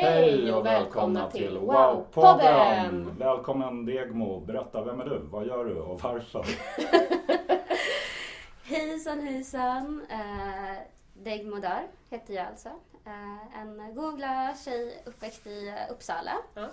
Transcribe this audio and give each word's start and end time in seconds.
Hej 0.00 0.52
och 0.52 0.66
välkomna 0.66 1.30
till 1.30 1.58
Wow-podden! 1.58 3.18
Välkommen 3.18 3.86
Degmo, 3.86 4.40
berätta 4.40 4.84
vem 4.84 5.00
är 5.00 5.04
du, 5.04 5.18
vad 5.18 5.46
gör 5.46 5.64
du 5.64 5.80
och 5.80 6.00
varför? 6.00 6.46
Hejsan 8.64 9.20
hejsan! 9.20 10.06
Eh, 10.10 10.78
Degmo 11.14 11.56
Dar 11.56 11.86
heter 12.10 12.34
jag 12.34 12.46
alltså. 12.46 12.68
Eh, 13.06 13.60
en 13.60 13.94
god 13.94 14.16
glad 14.16 14.58
tjej 14.64 15.02
uppväxt 15.04 15.46
i 15.46 15.68
eh, 15.68 15.92
Uppsala. 15.92 16.32
Ja. 16.54 16.66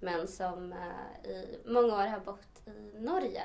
Men 0.00 0.28
som 0.28 0.72
eh, 0.72 1.30
i 1.30 1.58
många 1.66 1.94
år 1.94 2.06
har 2.06 2.20
bott 2.20 2.66
i 2.66 2.98
Norge. 2.98 3.42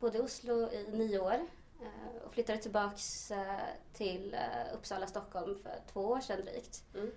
Bodde 0.00 0.18
i 0.18 0.20
Oslo 0.20 0.54
i 0.54 0.86
nio 0.92 1.18
år. 1.18 1.40
Eh, 1.80 2.26
och 2.26 2.34
flyttade 2.34 2.58
tillbaks 2.58 3.30
eh, 3.30 3.60
till 3.92 4.34
eh, 4.34 4.74
Uppsala, 4.74 5.06
Stockholm 5.06 5.58
för 5.62 5.92
två 5.92 6.00
år 6.00 6.20
sedan 6.20 6.44
drygt. 6.44 6.84
Mm. 6.94 7.10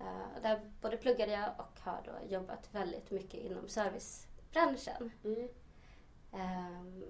Eh, 0.00 0.42
där 0.42 0.60
både 0.80 0.96
pluggade 0.96 1.32
jag 1.32 1.50
och 1.58 1.80
har 1.80 2.02
då 2.04 2.12
jobbat 2.34 2.68
väldigt 2.74 3.10
mycket 3.10 3.40
inom 3.40 3.68
servicebranschen. 3.68 5.10
Mm. 5.24 5.48
Ehm, 6.32 7.04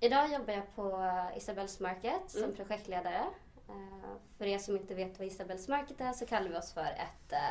idag 0.00 0.32
jobbar 0.32 0.52
jag 0.54 0.74
på 0.74 1.10
Isabells 1.36 1.80
Market 1.80 2.30
som 2.30 2.42
Mm. 2.42 2.56
projektledare. 2.56 3.24
Eh, 3.68 4.10
för 4.38 4.44
er 4.46 4.58
som 4.58 4.76
inte 4.76 4.94
vet 4.94 5.18
vad 5.18 5.28
Isabells 5.28 5.68
Market 5.68 6.00
är 6.00 6.12
så 6.12 6.26
kallar 6.26 6.48
vi 6.48 6.56
oss 6.56 6.72
för 6.72 6.84
ett 6.84 7.32
eh, 7.32 7.50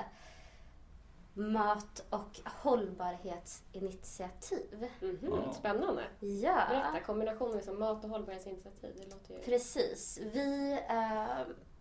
mat 1.34 2.06
och 2.10 2.40
hållbarhetsinitiativ. 2.46 4.90
Mhm, 5.02 5.18
Ja. 5.46 5.54
Spännande. 5.54 6.04
Ja, 6.20 6.62
Berätta, 6.70 7.00
kombinationen 7.06 7.56
liksom 7.56 7.80
mat 7.80 8.04
och 8.04 8.10
hållbarhetsinitiativ. 8.10 8.96
Det 8.98 9.06
låter 9.14 9.34
ju... 9.34 9.40
precis. 9.42 10.20
Vi, 10.22 10.80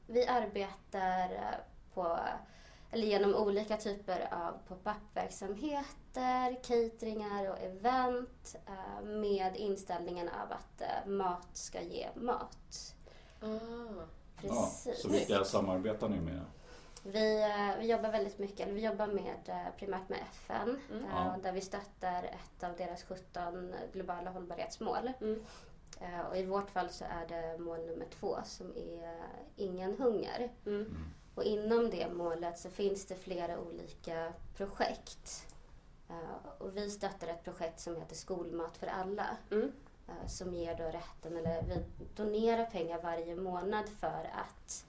vi 0.06 0.26
arbetar 0.26 1.30
på, 1.94 2.18
eller 2.94 3.06
genom 3.06 3.34
olika 3.34 3.76
typer 3.76 4.28
av 4.34 4.52
pop-up-verksamheter, 4.68 6.62
cateringar 6.62 7.50
och 7.50 7.58
event 7.58 8.56
eh, 8.66 9.04
med 9.04 9.56
inställningen 9.56 10.28
av 10.28 10.52
att 10.52 10.80
eh, 10.80 11.06
mat 11.10 11.48
ska 11.52 11.80
ge 11.82 12.08
mat. 12.14 12.94
Ah. 13.40 13.46
Ja, 14.42 14.50
Precis. 14.50 15.02
så 15.02 15.08
vilka 15.08 15.44
samarbetar 15.44 16.08
ni 16.08 16.20
med? 16.20 16.40
Vi, 17.02 17.42
eh, 17.42 17.80
vi 17.80 17.86
jobbar 17.90 18.10
väldigt 18.10 18.38
mycket, 18.38 18.60
eller 18.60 18.72
vi 18.74 18.84
jobbar 18.84 19.06
med, 19.06 19.72
primärt 19.78 20.08
med 20.08 20.18
FN, 20.32 20.80
Mm. 20.90 21.04
eh, 21.04 21.10
Ja. 21.14 21.36
där 21.42 21.52
vi 21.52 21.60
stöttar 21.60 22.22
ett 22.24 22.64
av 22.64 22.76
deras 22.76 23.02
17 23.04 23.74
globala 23.92 24.30
hållbarhetsmål. 24.30 25.12
Mm. 25.20 25.44
Eh, 26.00 26.20
Och 26.20 26.36
I 26.36 26.44
vårt 26.46 26.70
fall 26.70 26.88
så 26.90 27.04
är 27.04 27.26
det 27.28 27.58
mål 27.58 27.86
nummer 27.86 28.06
två 28.20 28.36
som 28.44 28.70
är 28.76 29.16
ingen 29.56 29.94
hunger. 29.98 30.52
Mm. 30.66 30.94
Och 31.34 31.44
inom 31.44 31.90
det 31.90 32.08
målet 32.12 32.58
så 32.58 32.70
finns 32.70 33.06
det 33.06 33.14
flera 33.14 33.58
olika 33.60 34.32
projekt. 34.56 35.46
Eh, 36.08 36.46
Och 36.58 36.76
vi 36.76 36.90
stöttar 36.90 37.26
ett 37.28 37.44
projekt 37.44 37.80
som 37.80 37.96
heter 37.96 38.14
Skolmat 38.16 38.76
för 38.76 38.86
alla. 38.86 39.36
Mm. 39.50 39.72
eh, 40.08 40.26
Som 40.28 40.54
ger 40.54 40.74
då 40.76 40.84
rätten, 40.84 41.36
eller 41.36 41.62
vi 41.62 41.84
donerar 42.16 42.64
pengar 42.66 43.02
varje 43.02 43.36
månad 43.36 43.88
för 43.88 44.30
att 44.34 44.86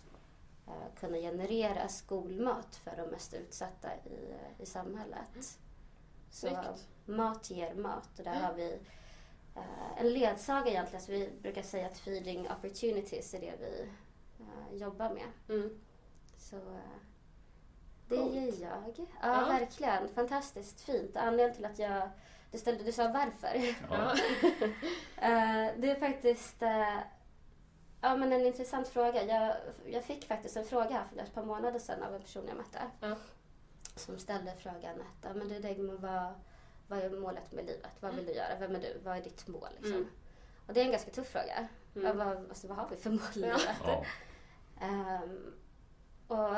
eh, 0.68 1.00
kunna 1.00 1.18
generera 1.18 1.88
skolmat 1.88 2.76
för 2.76 2.96
de 2.98 3.04
mest 3.10 3.34
utsatta 3.34 3.90
i, 3.96 4.36
i 4.64 4.66
samhället. 4.66 5.58
Så 6.32 6.48
Snyggt. 6.48 6.88
mat 7.06 7.50
ger 7.50 7.74
mat 7.74 8.10
och 8.20 8.24
där 8.24 8.42
har 8.42 8.54
vi 8.54 8.80
eh, 9.56 9.98
en 10.02 10.10
ledsaga 10.14 10.70
egentligen. 10.72 11.06
Så 11.06 11.12
vi 11.12 11.30
brukar 11.42 11.62
säga 11.64 11.88
att 11.88 11.98
feeding 11.98 12.48
opportunities 12.52 13.34
är 13.34 13.40
det 13.40 13.54
vi 13.60 13.90
eh, 14.40 14.78
jobbar 14.82 15.10
med. 15.10 15.28
Mm. 15.50 15.80
Så 16.50 16.56
eh, 16.56 16.62
det 18.08 18.16
Coolt. 18.18 18.36
gör 18.36 18.42
jag. 18.44 18.94
Ja, 18.98 19.06
Ja. 19.22 19.46
verkligen. 19.46 20.08
Fantastiskt 20.10 20.82
fint. 20.82 21.18
Anledningen 21.18 21.56
till 21.56 21.66
att 21.66 21.80
jag... 21.80 22.10
Du, 22.52 22.58
ställde, 22.58 22.84
du 22.84 22.92
sa 22.92 23.08
varför. 23.08 23.76
Ja. 23.90 24.16
Eh, 25.18 25.72
det 25.78 25.92
är 25.92 26.00
faktiskt 26.00 26.62
eh, 26.62 26.98
ja, 28.02 28.16
men 28.16 28.32
en 28.32 28.46
intressant 28.46 28.88
fråga. 28.88 29.24
Jag, 29.24 29.56
jag 29.86 30.04
fick 30.04 30.28
faktiskt 30.28 30.58
en 30.58 30.66
fråga 30.66 30.90
här 30.90 31.06
för 31.14 31.20
ett 31.20 31.34
par 31.34 31.44
månader 31.46 31.80
sedan 31.80 32.04
av 32.04 32.16
en 32.16 32.22
person 32.22 32.44
jag 32.48 32.58
mötte. 32.58 32.80
Ja. 33.00 33.16
Som 33.96 34.20
ställde 34.20 34.54
frågan 34.58 35.02
att, 35.02 35.24
ja, 35.26 35.34
men 35.34 35.48
du 35.50 35.60
Degmo, 35.60 35.98
vad, 35.98 36.34
vad 36.88 37.00
är 37.00 37.10
målet 37.10 37.52
med 37.52 37.66
livet? 37.66 37.92
Vad 38.00 38.16
vill 38.16 38.26
du 38.26 38.34
göra? 38.34 38.56
Vem 38.60 38.76
är 38.76 38.80
du? 38.80 39.00
Vad 39.04 39.18
är 39.18 39.22
ditt 39.22 39.48
mål? 39.48 39.70
Liksom? 39.76 39.94
Mm. 39.94 40.10
Och 40.68 40.74
det 40.74 40.82
är 40.82 40.86
en 40.86 40.92
ganska 40.92 41.12
tuff 41.12 41.28
fråga. 41.28 41.68
Mm. 41.96 42.08
Ja, 42.08 42.14
vad, 42.14 42.38
alltså, 42.38 42.68
vad 42.68 42.78
har 42.78 42.90
vi 42.90 42.96
för 42.98 43.10
mål 43.10 43.20
i 43.36 43.40
livet? 43.40 43.62
Ja. 43.84 44.06
Och 46.28 46.56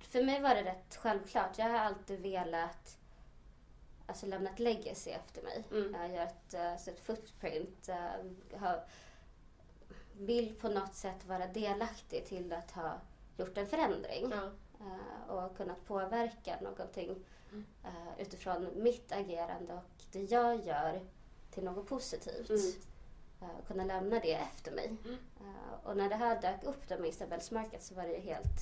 för 0.00 0.24
mig 0.24 0.40
var 0.42 0.54
det 0.54 0.64
rätt 0.64 0.96
självklart. 0.96 1.58
Jag 1.58 1.66
har 1.68 1.78
alltid 1.78 2.20
velat 2.20 2.98
alltså, 4.06 4.26
lämna 4.26 4.50
ett 4.50 4.58
legacy 4.58 5.10
efter 5.10 5.42
mig. 5.42 5.64
Mm. 5.70 5.94
Jag 6.00 6.10
gör 6.10 6.22
ett, 6.24 6.54
eh, 6.54 6.76
så 6.76 6.90
ett 6.90 7.00
footprint. 7.00 7.88
eh, 7.88 8.58
har, 8.60 8.84
vill 10.18 10.54
på 10.60 10.68
något 10.68 10.94
sätt 10.94 11.24
vara 11.26 11.46
delaktig 11.46 12.26
till 12.26 12.52
att 12.52 12.70
ha 12.70 12.94
gjort 13.36 13.58
en 13.58 13.66
förändring. 13.66 14.30
Ja. 14.32 14.50
eh, 14.80 15.30
och 15.34 15.56
kunnat 15.56 15.84
påverka 15.86 16.56
någonting 16.60 17.24
Mm. 17.52 17.64
utifrån 18.18 18.70
mitt 18.82 19.12
agerande 19.12 19.74
och 19.74 20.04
det 20.12 20.22
jag 20.22 20.66
gör 20.66 21.00
till 21.50 21.64
något 21.64 21.86
positivt. 21.88 22.50
Mm. 22.50 23.56
Och 23.60 23.66
kunna 23.66 23.84
lämna 23.84 24.20
det 24.20 24.34
efter 24.34 24.72
mig. 24.72 24.96
Mm. 25.04 25.18
Och 25.84 25.96
när 25.96 26.08
det 26.08 26.14
här 26.16 26.40
dök 26.40 26.64
upp 26.64 26.88
då 26.88 26.98
med 26.98 27.08
Isabells 27.08 27.50
Market 27.50 27.82
så 27.82 27.94
var 27.94 28.02
det 28.02 28.12
ju 28.12 28.20
helt 28.20 28.60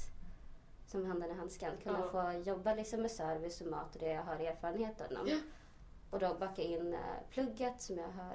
som 0.94 1.06
handen 1.06 1.30
i 1.30 1.34
handsken. 1.34 1.72
Kunna 1.82 2.00
Ja. 2.12 2.32
få 2.32 2.38
jobba 2.50 2.74
liksom 2.74 3.02
med 3.02 3.10
service 3.10 3.60
och 3.60 3.66
mat 3.66 3.94
och 3.94 4.00
det 4.00 4.08
jag 4.12 4.22
har 4.22 4.34
erfarenhet 4.36 5.02
inom. 5.10 5.26
Ja. 5.28 5.36
Och 6.10 6.18
då 6.18 6.34
baka 6.34 6.62
in 6.62 6.92
eh, 6.94 6.98
plugget 7.30 7.80
som 7.82 7.98
jag 7.98 8.08
har, 8.08 8.34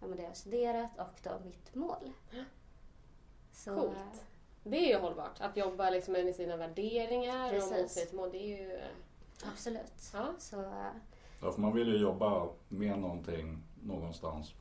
ja, 0.00 0.06
det 0.06 0.22
jag 0.22 0.28
har 0.28 0.34
studerat 0.34 0.90
och 0.98 1.20
då 1.22 1.30
mitt 1.44 1.74
mål. 1.74 2.12
Så, 3.52 3.74
Coolt. 3.74 3.96
eh, 3.96 4.18
Det 4.64 4.76
är 4.76 4.88
ju 4.94 5.00
hållbart. 5.00 5.40
Att 5.40 5.56
jobba 5.56 5.90
liksom 5.90 6.12
med 6.12 6.34
sina 6.34 6.56
värderingar 6.56 7.44
och 7.46 7.50
Precis. 7.52 7.80
mot 7.82 7.90
sitt 7.90 8.12
mål. 8.12 8.30
Det 8.32 8.38
är 8.38 8.62
ju... 8.66 8.72
eh, 8.76 9.48
Absolut. 9.52 10.10
Ja. 10.14 10.26
Så, 10.38 10.56
Ja, 11.42 11.52
för 11.52 11.60
man 11.60 11.74
vill 11.74 11.88
ju 11.88 11.96
jobba 11.96 12.48
med 12.68 12.98
någonting 12.98 13.62
någonstans 13.82 14.54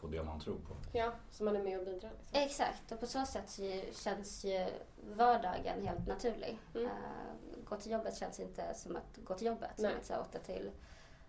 på 0.00 0.06
det 0.06 0.22
man 0.22 0.40
tror 0.40 0.54
på. 0.58 0.76
Ja, 0.92 1.12
så 1.30 1.44
man 1.44 1.56
är 1.56 1.62
med 1.62 1.78
och 1.78 1.84
bidrar. 1.84 2.10
Liksom. 2.18 2.40
exakt, 2.42 2.92
och 2.92 3.00
på 3.00 3.06
så 3.06 3.26
sätt 3.26 3.50
så 3.50 3.62
känns 3.92 4.44
ju 4.44 4.66
vardagen 5.16 5.86
helt 5.86 6.06
naturlig. 6.06 6.58
Mm. 6.74 6.86
Eh, 6.86 6.92
gå 7.64 7.76
till 7.76 7.92
jobbet 7.92 8.16
känns 8.16 8.40
inte 8.40 8.74
som 8.74 8.96
att 8.96 9.16
gå 9.24 9.34
till 9.34 9.46
jobbet, 9.46 9.70
Nej. 9.78 9.90
som 9.90 10.00
ett 10.00 10.06
så 10.06 10.12
här 10.12 10.20
8 10.20 10.38
till 10.38 10.70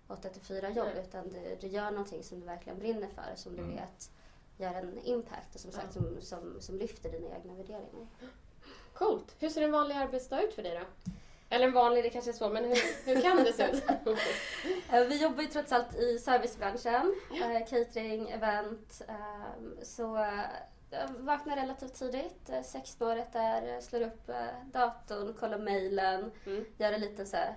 8 0.07 0.29
till 0.29 0.41
4 0.41 0.69
jobb, 0.69 0.87
Nej. 0.95 1.03
utan 1.07 1.29
du, 1.29 1.57
du 1.61 1.67
gör 1.67 1.91
någonting 1.91 2.23
som 2.23 2.39
du 2.39 2.45
verkligen 2.45 2.79
brinner 2.79 3.07
för, 3.07 3.35
som 3.35 3.55
du 3.55 3.61
Mm. 3.63 3.75
vet 3.75 4.11
gör 4.57 4.73
en 4.73 4.99
impact 5.03 5.55
och 5.55 5.61
som 5.61 5.71
sagt 5.71 5.95
Ja. 5.95 6.01
som, 6.01 6.21
som, 6.21 6.61
som 6.61 6.75
lyfter 6.77 7.11
dina 7.11 7.35
egna 7.35 7.53
värderingar. 7.53 8.07
Coolt. 8.93 9.35
Hur 9.39 9.49
ser 9.49 9.61
en 9.61 9.71
vanlig 9.71 9.95
arbetsdag 9.95 10.41
ut 10.41 10.53
för 10.53 10.63
dig 10.63 10.79
då? 10.79 11.11
Eller 11.49 11.67
en 11.67 11.73
vanlig, 11.73 12.03
det 12.03 12.09
kanske 12.09 12.31
är 12.31 12.33
svårt, 12.33 12.51
men 12.51 12.63
hur, 12.65 13.05
hur 13.05 13.21
kan 13.21 13.37
det 13.37 13.53
se 13.53 13.63
ut? 13.71 13.83
Eh, 14.91 15.03
Vi 15.03 15.21
jobbar 15.23 15.41
ju 15.41 15.47
trots 15.47 15.71
allt 15.71 15.95
i 15.95 16.19
servicebranschen, 16.19 17.15
eh, 17.31 17.67
catering, 17.69 18.29
event. 18.29 19.01
eh, 19.07 19.83
Så 19.83 20.17
eh, 20.17 20.39
jag 20.91 21.07
vaknar 21.07 21.55
relativt 21.55 21.93
tidigt. 21.93 22.49
Eh, 22.49 22.59
16-året 22.61 23.33
där, 23.33 23.73
eh, 23.75 23.79
slår 23.81 24.01
upp 24.01 24.29
eh, 24.29 24.45
datorn, 24.73 25.33
kollar 25.33 25.57
mejlen, 25.57 26.31
Mm. 26.45 26.65
gör 26.77 26.93
en 26.93 27.01
liten 27.01 27.27
så, 27.27 27.37
här, 27.37 27.55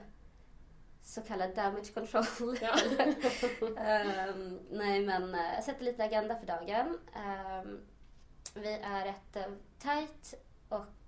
så 1.04 1.20
kallad 1.20 1.54
damage 1.54 1.92
control. 1.94 2.58
Ja. 2.60 2.74
Ehm, 3.82 4.58
nej 4.70 5.00
men 5.00 5.34
eh, 5.34 5.54
jag 5.54 5.64
sätter 5.64 5.84
lite 5.84 6.04
agenda 6.04 6.36
för 6.36 6.46
dagen. 6.46 6.98
Ehm, 7.16 7.80
vi 8.54 8.72
är 8.72 9.06
ett 9.06 9.36
uh, 9.36 9.54
tajt 9.82 10.34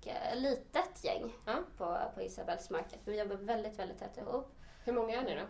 och 0.05 0.09
eh, 0.11 0.37
litet 0.37 1.05
gäng 1.05 1.33
Ja. 1.47 1.59
på, 1.79 1.99
på 2.15 2.23
Isabels 2.23 2.71
Market. 2.71 3.01
Vi 3.05 3.19
jobbar 3.19 3.37
väldigt, 3.37 3.79
väldigt 3.79 3.99
tätt 3.99 4.17
ihop. 4.17 4.55
Hur 4.85 4.93
många 4.93 5.15
är 5.21 5.25
ni 5.25 5.35
då? 5.35 5.47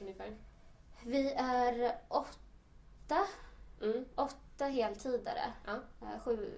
Ungefär? 0.00 0.36
Vi 1.04 1.32
är 1.32 1.98
åtta, 2.08 3.26
Mm. 3.82 4.04
åtta 4.14 4.64
heltidare. 4.64 5.52
Ja. 5.66 5.74
Eh, 6.02 6.20
sju, 6.20 6.52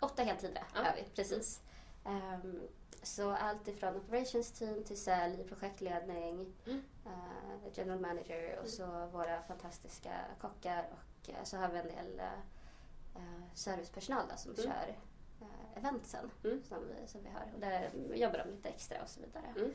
åtta 0.00 0.22
heltidare 0.22 0.64
Ja. 0.74 0.80
är 0.84 0.96
vi, 0.96 1.02
precis. 1.14 1.60
Ehm, 2.04 2.62
så 3.02 3.30
allt 3.30 3.68
ifrån 3.68 3.96
operations 3.96 4.52
team 4.52 4.84
till 4.84 5.00
sälj, 5.02 5.44
projektledning, 5.48 6.52
Mm. 6.66 6.82
eh, 7.06 7.68
general 7.74 8.00
manager 8.00 8.58
och 8.62 8.68
så 8.68 9.06
våra 9.06 9.42
fantastiska 9.42 10.10
kockar 10.40 10.88
och 10.92 11.30
eh, 11.30 11.44
så 11.44 11.56
har 11.56 11.68
vi 11.68 11.78
en 11.78 11.86
del 11.88 12.20
eh, 12.20 13.20
servicepersonal 13.54 14.24
då, 14.30 14.36
som 14.36 14.50
Mm. 14.52 14.64
kör 14.64 14.96
eh, 15.40 15.78
eventsen 15.78 16.30
Mm. 16.44 16.62
som, 16.68 16.78
vi, 16.88 17.06
som 17.08 17.20
vi 17.22 17.28
har. 17.28 17.50
Och 17.54 17.60
där 17.60 17.90
jobbar 18.14 18.38
de 18.38 18.50
lite 18.50 18.68
extra 18.68 19.02
och 19.02 19.08
så 19.08 19.20
vidare. 19.20 19.54
Mm. 19.56 19.74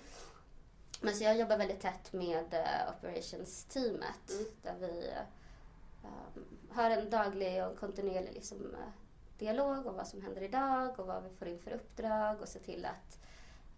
Men 1.02 1.16
så 1.16 1.24
jag 1.24 1.38
jobbar 1.38 1.58
väldigt 1.58 1.80
tätt 1.82 2.14
med 2.14 2.54
eh, 2.54 2.94
operations-teamet 2.98 4.30
Mm. 4.32 4.46
där 4.62 4.76
vi 4.80 5.08
eh, 6.04 6.44
har 6.76 6.90
en 6.90 7.10
daglig 7.10 7.66
och 7.66 7.78
kontinuerlig 7.80 8.34
liksom, 8.34 8.58
eh, 8.76 8.90
dialog 9.38 9.88
om 9.88 9.96
vad 9.96 10.08
som 10.08 10.22
händer 10.22 10.42
idag 10.42 11.00
och 11.00 11.08
vad 11.08 11.24
vi 11.24 11.30
får 11.30 11.48
in 11.48 11.60
för 11.60 11.72
uppdrag 11.72 12.42
och 12.42 12.48
se 12.48 12.60
till 12.60 12.86
att 12.86 13.20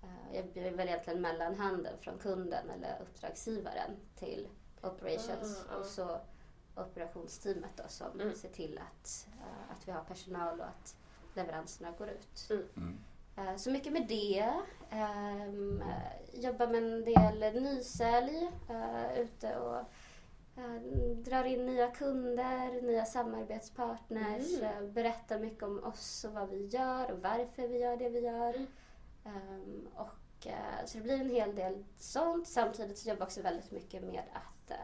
eh, 0.03 0.35
jag 0.35 0.45
blir 0.47 0.71
väl 0.71 0.87
egentligen 0.87 1.21
mellanhanden 1.21 1.97
från 1.99 2.17
kunden 2.17 2.69
eller 2.69 2.99
uppdragsgivaren 3.01 3.91
till 4.15 4.47
operations 4.81 5.63
Ah, 5.71 5.75
och 5.75 5.85
så 5.85 6.19
operationsteamet 6.75 7.71
då 7.75 7.83
som 7.87 8.19
Mm. 8.21 8.35
ser 8.35 8.49
till 8.49 8.77
att, 8.79 9.27
att 9.71 9.87
vi 9.87 9.91
har 9.91 10.03
personal 10.03 10.59
och 10.59 10.65
att 10.67 10.95
leveranserna 11.35 11.91
går 11.97 12.09
ut. 12.09 12.49
Mm. 12.77 12.97
Eh, 13.37 13.55
Så 13.55 13.71
mycket 13.71 13.93
med 13.93 14.07
det. 14.07 14.53
Ehm, 14.89 15.81
eh, 15.81 16.39
jobbar 16.43 16.67
med 16.67 16.83
en 16.83 17.03
del 17.05 17.63
nysälj 17.63 18.51
uh, 18.69 19.19
ute 19.19 19.57
och 19.57 19.77
eh, 20.61 20.81
drar 21.15 21.43
in 21.43 21.65
nya 21.65 21.91
kunder, 21.91 22.81
nya 22.81 23.05
samarbetspartners. 23.05 24.53
Mm. 24.59 24.63
eh, 24.83 24.89
berättar 24.89 25.39
mycket 25.39 25.63
om 25.63 25.83
oss 25.83 26.23
och 26.27 26.33
vad 26.33 26.49
vi 26.49 26.65
gör 26.67 27.11
och 27.11 27.19
varför 27.19 27.67
vi 27.67 27.79
gör 27.79 27.97
det 27.97 28.09
vi 28.09 28.19
gör. 28.19 28.55
Mm. 28.55 28.67
Ehm, 29.25 29.87
och, 29.95 30.47
eh, 30.47 30.85
så 30.85 30.97
det 30.97 31.03
blir 31.03 31.19
en 31.21 31.29
hel 31.29 31.55
del 31.55 31.83
sånt. 31.97 32.47
Samtidigt 32.47 32.97
så 32.97 33.09
jobbar 33.09 33.19
jag 33.21 33.25
också 33.27 33.41
väldigt 33.41 33.71
mycket 33.71 34.03
med 34.03 34.23
att 34.33 34.71
eh, 34.71 34.77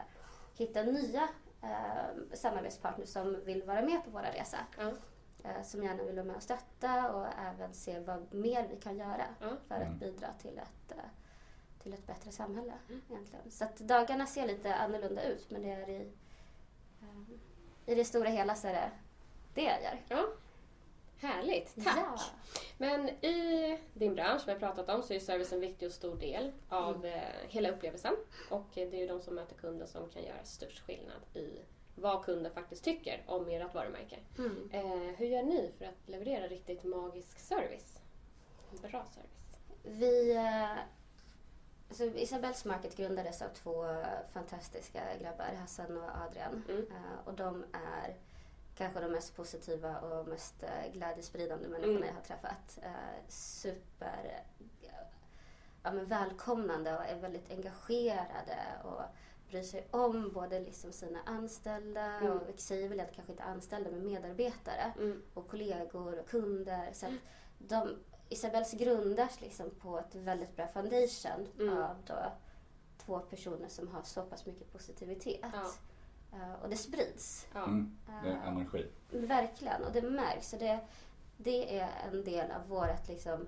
hitta 0.56 0.82
nya 0.82 1.28
eh, 1.62 2.34
samarbetspartners 2.34 3.08
som 3.08 3.44
vill 3.44 3.62
vara 3.62 3.82
med 3.82 4.04
på 4.04 4.10
vår 4.10 4.20
resa 4.38 4.56
Ja. 4.78 4.90
Eh, 5.44 5.62
som 5.62 5.82
gärna 5.82 6.02
vill 6.02 6.14
vara 6.16 6.26
med 6.26 6.36
och 6.36 6.42
stötta 6.42 7.12
och 7.12 7.26
även 7.38 7.74
se 7.74 7.98
vad 8.00 8.34
mer 8.34 8.68
vi 8.70 8.76
kan 8.76 8.98
göra 8.98 9.24
Ja. 9.40 9.48
för 9.68 9.74
Mm. 9.74 9.88
att 9.92 10.00
bidra 10.00 10.28
till 10.42 10.58
ett, 10.58 10.92
eh, 10.92 11.04
till 11.82 11.92
ett 11.94 12.06
bättre 12.06 12.30
samhälle. 12.32 12.72
Mm. 12.88 13.02
Egentligen. 13.10 13.50
Så 13.50 13.64
att 13.64 13.76
dagarna 13.76 14.26
ser 14.26 14.46
lite 14.46 14.74
annorlunda 14.74 15.22
ut 15.24 15.50
men 15.50 15.62
det 15.62 15.70
är 15.70 15.88
i, 15.88 16.12
eh, 17.02 17.36
i 17.86 17.94
det 17.94 18.04
stora 18.04 18.28
hela 18.28 18.54
så 18.54 18.68
är 18.68 18.72
det 18.72 18.90
det 19.54 19.62
jag 19.62 19.82
gör. 19.82 20.00
ja. 20.08 20.26
Härligt, 21.22 21.84
tack! 21.84 21.96
Ja. 21.98 22.20
Men 22.78 23.08
i 23.08 23.78
din 23.94 24.14
bransch, 24.14 24.42
vi 24.46 24.52
har 24.52 24.58
pratat 24.58 24.88
om, 24.88 25.02
så 25.02 25.12
är 25.14 25.18
service 25.20 25.52
en 25.52 25.60
viktig 25.60 25.86
och 25.88 25.92
stor 25.94 26.16
del 26.16 26.52
av 26.68 27.04
Mm. 27.06 27.20
hela 27.48 27.70
upplevelsen. 27.70 28.14
Och 28.50 28.64
det 28.74 28.82
är 28.82 28.94
ju 29.00 29.06
de 29.06 29.20
som 29.22 29.34
möter 29.34 29.54
kunden 29.54 29.88
som 29.88 30.08
kan 30.08 30.22
göra 30.22 30.44
störst 30.44 30.80
skillnad 30.86 31.20
i 31.34 31.48
vad 32.00 32.24
kunden 32.24 32.52
faktiskt 32.52 32.84
tycker 32.84 33.22
om 33.26 33.48
ert 33.48 33.74
varumärke. 33.74 34.18
Mm. 34.38 34.70
Eh, 34.72 35.14
hur 35.16 35.26
gör 35.26 35.42
ni 35.42 35.72
för 35.78 35.84
att 35.84 36.08
leverera 36.08 36.48
riktigt 36.48 36.84
magisk 36.84 37.38
service? 37.38 38.00
Bra 38.82 39.04
service. 39.06 39.56
Vi, 39.82 40.38
alltså 41.88 42.04
Isabells 42.04 42.64
Market 42.64 42.96
grundades 42.96 43.42
av 43.42 43.48
två 43.48 43.84
fantastiska 44.32 45.00
grabbar, 45.20 45.54
Hassan 45.60 45.98
och 45.98 46.10
Adrian. 46.28 46.64
Mm. 46.68 46.86
Eh, 46.90 47.18
och 47.26 47.34
de 47.34 47.64
är 47.72 48.16
kanske 48.76 49.00
de 49.00 49.12
mest 49.12 49.36
positiva 49.36 49.98
och 50.00 50.28
mest 50.28 50.62
eh, 50.62 50.92
glädjespridande 50.92 51.68
människorna 51.68 51.96
Mm. 51.96 52.08
jag 52.08 52.14
har 52.14 52.22
träffat. 52.22 52.78
Eh, 52.82 53.28
super 53.28 54.42
ja, 55.82 55.92
men 55.92 56.06
välkomnande 56.06 56.98
och 56.98 57.04
är 57.04 57.16
väldigt 57.16 57.50
engagerade 57.50 58.58
och 58.84 59.02
bryr 59.50 59.62
sig 59.62 59.86
om 59.90 60.30
både 60.32 60.60
liksom 60.60 60.92
sina 60.92 61.18
anställda 61.26 62.04
Mm. 62.04 62.32
och 62.32 62.42
vi 62.48 62.60
säger 62.60 62.88
väl 62.88 63.00
att 63.00 63.12
kanske 63.12 63.32
inte 63.32 63.44
anställda 63.44 63.90
men 63.90 64.04
medarbetare 64.04 64.92
Mm. 64.98 65.22
och 65.34 65.48
kollegor 65.48 66.18
och 66.18 66.28
kunder. 66.28 66.90
Så 66.92 67.06
att 67.06 67.12
de, 67.58 67.96
Isabells 68.28 68.72
grundas 68.72 69.40
liksom 69.40 69.70
på 69.70 69.98
ett 69.98 70.14
väldigt 70.14 70.56
bra 70.56 70.66
foundation 70.66 71.46
Mm. 71.58 71.78
av 71.78 71.96
då 72.06 72.32
två 72.98 73.18
personer 73.18 73.68
som 73.68 73.88
har 73.88 74.02
så 74.02 74.22
pass 74.22 74.46
mycket 74.46 74.72
positivitet. 74.72 75.40
Ja. 75.52 75.70
Eh, 76.32 76.62
och 76.62 76.68
det 76.68 76.76
sprids. 76.76 77.46
Ja. 77.54 77.64
Mm. 77.64 77.96
Det 78.22 78.28
är 78.28 78.32
Eh, 78.32 78.48
energi. 78.48 78.86
Verkligen, 79.10 79.84
och 79.84 79.92
det 79.92 80.02
märks. 80.02 80.50
Så 80.50 80.56
det, 80.56 80.80
det 81.36 81.78
är 81.78 81.90
en 82.12 82.24
del 82.24 82.50
av 82.50 82.68
vårat, 82.68 83.08
liksom, 83.08 83.46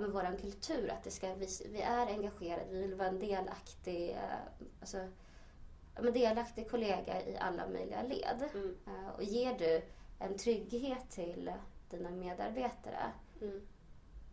men 0.00 0.12
våran 0.12 0.36
kultur. 0.36 0.90
Att 0.90 1.02
det 1.04 1.10
ska, 1.10 1.34
vi, 1.34 1.48
vi 1.72 1.80
är 1.80 2.06
engagerade, 2.06 2.64
vi 2.70 2.80
vill 2.80 2.94
vara 2.94 3.08
en 3.08 3.18
delaktig, 3.18 4.10
eh, 4.10 4.66
alltså, 4.80 5.08
men 6.00 6.12
delaktig 6.12 6.70
kollega 6.70 7.22
i 7.22 7.36
alla 7.36 7.68
möjliga 7.68 8.02
led. 8.02 8.48
Mm. 8.54 8.76
Eh, 8.86 9.14
och 9.16 9.22
ger 9.22 9.58
du 9.58 9.82
en 10.18 10.38
trygghet 10.38 11.10
till 11.10 11.52
dina 11.90 12.10
medarbetare 12.10 13.12
Mm. 13.40 13.66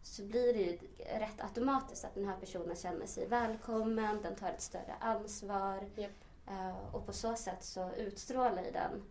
så 0.01 0.23
blir 0.23 0.53
det 0.53 0.59
ju 0.59 0.77
rätt 1.19 1.41
automatiskt 1.41 2.05
att 2.05 2.15
den 2.15 2.27
här 2.27 2.37
personen 2.39 2.75
känner 2.75 3.05
sig 3.05 3.27
välkommen, 3.27 4.21
den 4.21 4.35
tar 4.35 4.49
ett 4.49 4.61
större 4.61 4.95
ansvar. 4.99 5.89
Japp. 5.95 6.11
Eh, 6.47 6.95
och 6.95 7.05
på 7.05 7.13
så 7.13 7.35
sätt 7.35 7.63
så 7.63 7.91
utstrålar 7.91 8.63
ju 8.63 8.71
den 8.71 9.03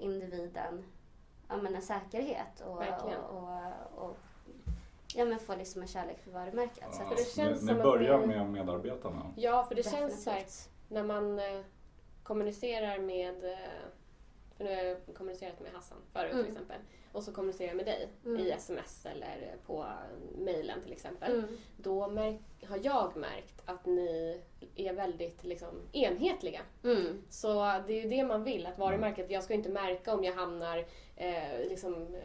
individen 0.00 0.84
ja, 1.48 1.56
men 1.56 1.74
en 1.74 1.82
säkerhet 1.82 2.60
och, 2.60 2.78
och, 2.78 3.14
och, 3.30 4.08
och 4.08 4.16
ja, 5.16 5.24
men 5.24 5.38
får 5.38 5.56
liksom 5.56 5.82
en 5.82 5.88
kärlek 5.88 6.18
för 6.24 6.30
varumärket. 6.30 6.84
Så 6.94 7.02
Ja, 7.02 7.10
att, 7.10 7.16
det 7.16 7.24
känns 7.36 7.60
ni, 7.62 7.66
som 7.68 7.76
ni 7.76 7.82
börjar 7.82 8.26
med 8.26 8.50
medarbetarna. 8.50 9.32
Ja, 9.36 9.64
för 9.64 9.74
det 9.74 9.82
känns 9.82 10.24
så 10.24 10.30
här, 10.30 10.36
definitivt. 10.38 10.68
när 10.88 11.02
man 11.04 11.38
eh, 11.38 11.60
kommunicerar 12.22 12.98
med, 12.98 13.44
eh, 13.44 13.58
för 14.56 14.64
nu 14.64 14.70
har 14.76 14.82
jag 14.82 14.96
kommunicerat 15.14 15.60
med 15.60 15.72
Hassan 15.72 15.98
förut 16.12 16.32
Mm. 16.32 16.44
till 16.44 16.52
exempel, 16.52 16.76
och 17.12 17.22
så 17.22 17.32
kommunicerar 17.32 17.68
jag 17.68 17.76
med 17.76 17.86
dig 17.86 18.08
Mm. 18.24 18.40
i 18.40 18.50
sms 18.50 19.06
eller 19.06 19.56
på 19.66 19.86
mejlen 20.38 20.82
till 20.82 20.92
exempel. 20.92 21.32
Mm. 21.38 21.56
Då 21.76 22.08
märk, 22.08 22.40
har 22.68 22.80
jag 22.82 23.16
märkt 23.16 23.62
att 23.64 23.86
ni 23.86 24.40
är 24.76 24.92
väldigt 24.92 25.44
liksom, 25.44 25.68
enhetliga. 25.92 26.60
Mm. 26.84 27.22
Så 27.30 27.52
det 27.86 27.92
är 27.92 28.02
ju 28.02 28.08
det 28.08 28.24
man 28.24 28.44
vill, 28.44 28.66
att 28.66 28.78
varumärket, 28.78 29.30
jag 29.30 29.44
ska 29.44 29.54
inte 29.54 29.68
märka 29.68 30.14
om 30.14 30.24
jag 30.24 30.32
hamnar 30.34 30.84
eh, 31.16 31.58
liksom, 31.68 32.16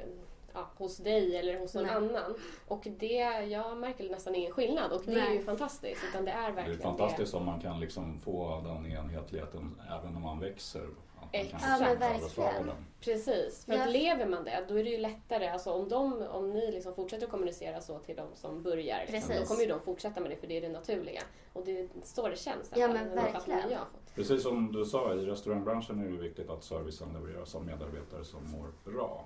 ja, 0.57 0.67
hos 0.77 0.97
dig 0.97 1.37
eller 1.37 1.59
hos 1.59 1.73
någon 1.73 1.83
Nej. 1.85 1.95
annan. 1.95 2.35
Och 2.67 2.87
det, 2.99 3.15
jag 3.49 3.77
märker 3.77 4.09
nästan 4.09 4.35
ingen 4.35 4.51
skillnad 4.51 4.91
och 4.91 5.01
det 5.05 5.11
är 5.11 5.15
Nej. 5.15 5.35
ju 5.35 5.43
fantastiskt. 5.43 6.03
Utan 6.09 6.25
det 6.25 6.31
är 6.31 6.41
Det 6.41 6.47
är 6.47 6.51
verkligen 6.55 6.81
fantastiskt 6.81 7.33
om 7.33 7.45
man 7.45 7.61
kan 7.61 7.79
liksom 7.79 8.19
få 8.19 8.61
den 8.65 8.91
enhetligheten 8.91 9.81
även 9.99 10.13
när 10.13 10.19
man 10.21 10.39
växer. 10.39 10.87
Exakt. 11.31 11.63
Ja, 11.81 11.95
verkligen. 11.99 12.71
Precis, 13.01 13.65
för 13.65 13.73
Ja. 13.73 13.83
att 13.83 13.91
lever 13.91 14.25
man 14.25 14.43
det 14.43 14.65
då 14.67 14.79
är 14.79 14.83
det 14.83 14.89
ju 14.89 14.97
lättare. 14.97 15.47
Alltså 15.47 15.71
om, 15.71 15.89
de, 15.89 16.21
om 16.21 16.49
ni 16.53 16.71
liksom 16.71 16.93
fortsätter 16.95 17.25
att 17.25 17.31
kommunicera 17.31 17.81
så 17.81 17.99
till 17.99 18.15
de 18.15 18.27
som 18.35 18.63
börjar, 18.63 18.99
liksom, 18.99 19.19
då 19.21 19.27
Precis. 19.27 19.49
kommer 19.49 19.61
ju 19.61 19.67
de 19.67 19.81
fortsätta 19.81 20.21
med 20.21 20.31
det 20.31 20.35
för 20.35 20.47
det 20.47 20.57
är 20.57 20.61
det 20.61 20.69
naturliga. 20.69 21.21
Och 21.53 21.65
det 21.65 21.79
är 21.79 21.87
så 22.03 22.29
det 22.29 22.39
känns. 22.39 22.71
Ja, 22.75 22.87
men 22.87 23.15
verkligen. 23.15 23.59
Jag 23.69 23.77
har 23.77 23.85
fått. 23.85 24.15
Precis 24.15 24.43
som 24.43 24.71
du 24.71 24.85
sa, 24.85 25.13
i 25.13 25.25
restaurangbranschen 25.25 25.99
är 25.99 26.11
det 26.11 26.17
viktigt 26.17 26.49
att 26.49 26.63
servicen 26.63 27.13
levereras 27.13 27.55
av 27.55 27.65
medarbetare 27.65 28.23
som 28.23 28.51
mår 28.51 28.91
bra. 28.91 29.25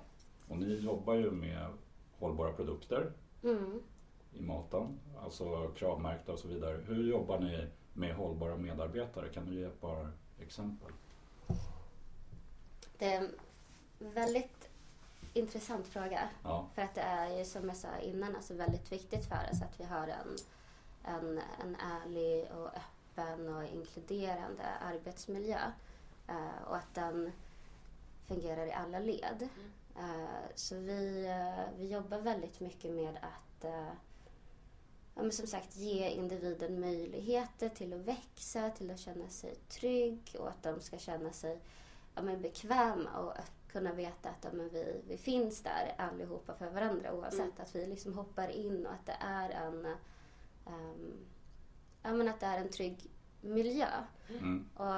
Och 0.52 0.58
ni 0.58 0.74
jobbar 0.74 1.14
ju 1.14 1.30
med 1.30 1.66
hållbara 2.18 2.52
produkter 2.52 3.12
Mm. 3.44 3.82
i 4.32 4.40
maten, 4.40 5.00
alltså 5.24 5.68
kravmärkta 5.68 6.32
och 6.32 6.38
så 6.38 6.48
vidare. 6.48 6.80
Hur 6.86 7.08
jobbar 7.10 7.38
ni 7.38 7.66
med 7.92 8.14
hållbara 8.14 8.56
medarbetare? 8.56 9.28
Kan 9.28 9.46
du 9.46 9.54
ge 9.54 9.64
ett 9.64 9.80
par 9.80 10.10
exempel? 10.40 10.92
Det 12.98 13.14
är 13.14 13.18
en 13.20 13.34
väldigt 13.98 14.68
intressant 15.34 15.86
fråga. 15.86 16.28
Ja, 16.44 16.68
För 16.74 16.82
att 16.82 16.94
det 16.94 17.00
är 17.00 17.38
ju 17.38 17.44
som 17.44 17.68
jag 17.68 17.76
sa 17.76 17.98
innan 17.98 18.36
alltså 18.36 18.54
väldigt 18.54 18.92
viktigt 18.92 19.24
för 19.24 19.48
oss 19.52 19.62
att 19.62 19.80
vi 19.80 19.84
har 19.84 20.08
en, 20.08 20.36
en, 21.04 21.40
en 21.62 21.76
ärlig 21.76 22.46
och 22.56 22.68
öppen 22.68 23.56
och 23.56 23.64
inkluderande 23.64 24.64
arbetsmiljö. 24.80 25.60
Eh, 26.28 26.62
och 26.68 26.76
att 26.76 26.94
den 26.94 27.32
fungerar 28.26 28.66
i 28.66 28.72
alla 28.72 28.98
led. 28.98 29.42
Eh, 29.42 29.48
så 30.54 30.74
vi, 30.76 31.26
eh, 31.26 31.78
vi 31.78 31.88
jobbar 31.88 32.18
väldigt 32.18 32.60
mycket 32.60 32.90
med 32.90 33.16
att 33.16 33.64
eh, 33.64 33.92
ja, 35.14 35.22
men 35.22 35.32
som 35.32 35.46
sagt 35.46 35.76
ge 35.76 36.08
individen 36.08 36.80
möjligheter 36.80 37.68
till 37.68 37.92
att 37.92 38.00
växa, 38.00 38.70
till 38.70 38.90
att 38.90 38.98
känna 38.98 39.28
sig 39.28 39.54
trygg 39.68 40.36
och 40.38 40.48
att 40.48 40.62
de 40.62 40.80
ska 40.80 40.98
känna 40.98 41.32
sig 41.32 41.60
ja, 42.14 42.22
men 42.22 42.42
bekväma 42.42 43.18
och 43.18 43.32
kunna 43.68 43.92
veta 43.92 44.28
att 44.28 44.44
ja, 44.44 44.50
men 44.52 44.68
vi, 44.68 45.00
vi 45.08 45.16
finns 45.16 45.62
där 45.62 45.94
allihopa 45.98 46.54
för 46.54 46.70
varandra 46.70 47.14
oavsett 47.14 47.40
Mm. 47.40 47.52
att 47.56 47.74
vi 47.74 47.86
liksom 47.86 48.14
hoppar 48.14 48.48
in 48.48 48.86
och 48.86 48.92
att 48.92 49.06
det 49.06 49.16
är 49.20 49.50
en 49.50 49.86
ehm, 50.66 51.26
ja, 52.02 52.12
men 52.12 52.28
att 52.28 52.40
det 52.40 52.46
är 52.46 52.58
en 52.58 52.68
trygg 52.68 53.10
miljö. 53.42 53.88
Mm. 54.28 54.68
Och 54.74 54.94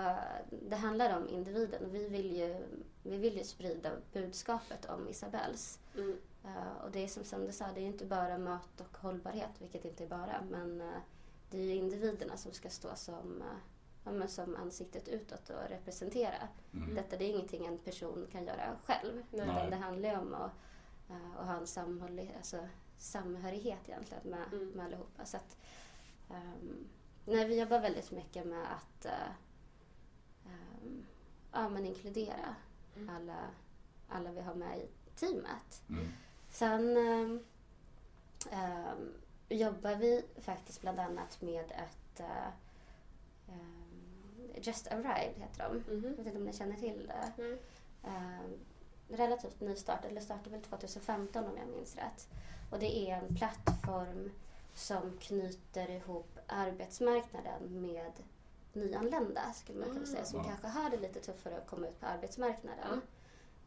det 0.69 0.77
handlar 0.77 1.17
om 1.17 1.29
individen 1.29 1.91
vi 1.91 2.09
vill 2.09 2.37
ju, 2.37 2.67
vi 3.03 3.17
vill 3.17 3.37
ju 3.37 3.45
sprida 3.45 3.91
budskapet 4.13 4.85
om 4.85 5.09
Isabells. 5.09 5.79
Mm. 5.95 6.17
Eh, 6.45 6.85
och 6.85 6.91
det 6.91 7.05
är 7.05 7.09
som, 7.09 7.25
som 7.25 7.47
du 7.47 7.53
sa, 7.53 7.67
det 7.75 7.81
är 7.81 7.87
inte 7.87 8.05
bara 8.07 8.39
mat 8.39 8.81
och 8.81 8.97
hållbarhet, 8.99 9.51
vilket 9.59 9.85
inte 9.85 10.05
är 10.05 10.09
bara, 10.09 10.43
men 10.51 10.81
eh, 10.81 11.01
det 11.51 11.59
är 11.59 11.63
ju 11.63 11.75
individerna 11.75 12.37
som 12.37 12.53
ska 12.53 12.71
stå 12.71 12.89
som, 12.95 13.43
eh, 13.43 13.59
ja, 14.05 14.13
men 14.13 14.29
som 14.29 14.57
ansiktet 14.57 15.09
utåt 15.09 15.51
och 15.51 15.69
representera. 15.71 16.49
Mm. 16.75 16.95
Detta 16.95 17.17
det 17.17 17.25
är 17.25 17.31
ingenting 17.31 17.67
en 17.67 17.79
person 17.79 18.27
kan 18.33 18.45
göra 18.47 18.77
själv. 18.85 19.23
Nej. 19.31 19.43
Utan 19.43 19.71
det 19.71 19.77
handlar 19.77 20.11
ju 20.11 20.17
om 20.19 20.35
att, 20.35 20.53
eh, 21.11 21.41
att 21.41 21.47
ha 21.47 21.57
en 21.57 21.67
samhörighet, 21.67 22.37
alltså, 22.37 22.69
samhörighet 22.99 23.89
egentligen 23.89 24.23
med, 24.31 24.45
Mm. 24.53 24.69
med 24.69 24.87
allihopa. 24.87 25.25
Så 25.25 25.37
att, 25.37 25.57
ehm, 26.31 26.89
nej, 27.27 27.49
vi 27.49 27.61
jobbar 27.61 27.81
väldigt 27.81 28.11
mycket 28.11 28.47
med 28.47 28.73
att 28.73 29.05
eh, 29.05 29.29
ehm, 30.47 31.07
ja, 31.53 31.69
men 31.69 31.87
inkludera 31.87 32.55
Mm. 32.97 33.17
alla, 33.17 33.37
alla 34.09 34.33
vi 34.33 34.41
har 34.41 34.55
med 34.55 34.79
i 34.79 34.89
teamet. 35.17 35.83
Mm. 35.89 36.09
Sen 36.51 36.97
ehm, 36.97 37.45
ehm, 38.51 39.13
jobbar 39.49 39.95
vi 39.95 40.23
faktiskt 40.41 40.81
bland 40.81 41.01
annat 41.01 41.41
med 41.43 41.65
ett 41.71 42.21
ehm, 42.21 42.53
Just 44.57 44.87
Arrived 44.87 45.35
heter 45.37 45.69
de. 45.69 45.95
Mhm. 45.97 46.05
Jag 46.05 46.11
vet 46.17 46.27
inte 46.27 46.39
om 46.39 46.45
ni 46.45 46.53
känner 46.53 46.77
till 46.77 47.07
det. 47.07 47.33
Nej. 47.43 47.59
Ehm, 48.05 48.59
relativt 49.09 49.61
nystartad, 49.61 50.11
eller 50.11 50.21
startade 50.21 50.51
väl 50.51 50.63
2015 50.63 51.45
om 51.45 51.57
jag 51.57 51.69
minns 51.69 51.97
rätt. 51.97 52.29
Och 52.71 52.79
det 52.79 52.99
är 53.11 53.17
en 53.17 53.35
plattform 53.35 54.31
som 54.75 55.19
knyter 55.21 55.91
ihop 55.91 56.34
arbetsmarknaden 56.47 57.81
med 57.83 58.13
nyanlända 58.73 59.53
skulle 59.53 59.79
man 59.81 59.93
kunna 59.95 60.07
säga, 60.07 60.25
som 60.25 60.39
Ja. 60.39 60.45
kanske 60.45 60.67
har 60.67 60.91
det 60.91 60.97
lite 60.97 61.21
tuffare 61.21 61.57
att 61.57 61.67
komma 61.67 61.87
ut 61.89 62.01
på 62.01 62.07
arbetsmarknaden. 62.07 63.01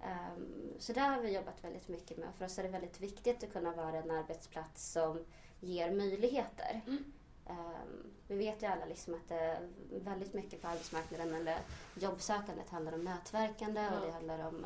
Ehm, 0.04 0.74
så 0.80 0.94
där 0.94 1.10
har 1.10 1.22
vi 1.22 1.36
jobbat 1.36 1.64
väldigt 1.64 1.88
mycket 1.88 2.18
med. 2.18 2.28
För 2.38 2.46
oss 2.46 2.60
är 2.60 2.64
det 2.64 2.70
väldigt 2.70 3.00
viktigt 3.00 3.44
att 3.44 3.54
kunna 3.54 3.72
vara 3.72 3.98
en 3.98 4.12
arbetsplats 4.12 4.92
som 4.92 5.26
ger 5.60 5.92
möjligheter. 5.92 6.82
Mm. 6.88 7.04
Ehm, 7.46 8.12
vi 8.28 8.36
vet 8.38 8.62
ju 8.64 8.68
alla 8.68 8.86
liksom 8.86 9.14
att 9.14 9.28
det 9.28 9.36
är 9.36 9.70
väldigt 9.90 10.34
mycket 10.34 10.62
på 10.62 10.68
arbetsmarknaden 10.68 11.34
eller 11.36 11.58
jobbsökandet 11.96 12.70
handlar 12.70 12.94
om 12.94 13.04
nätverkande 13.04 13.82
Ja. 13.82 14.00
och 14.00 14.06
det 14.06 14.12
handlar 14.12 14.48
om, 14.48 14.66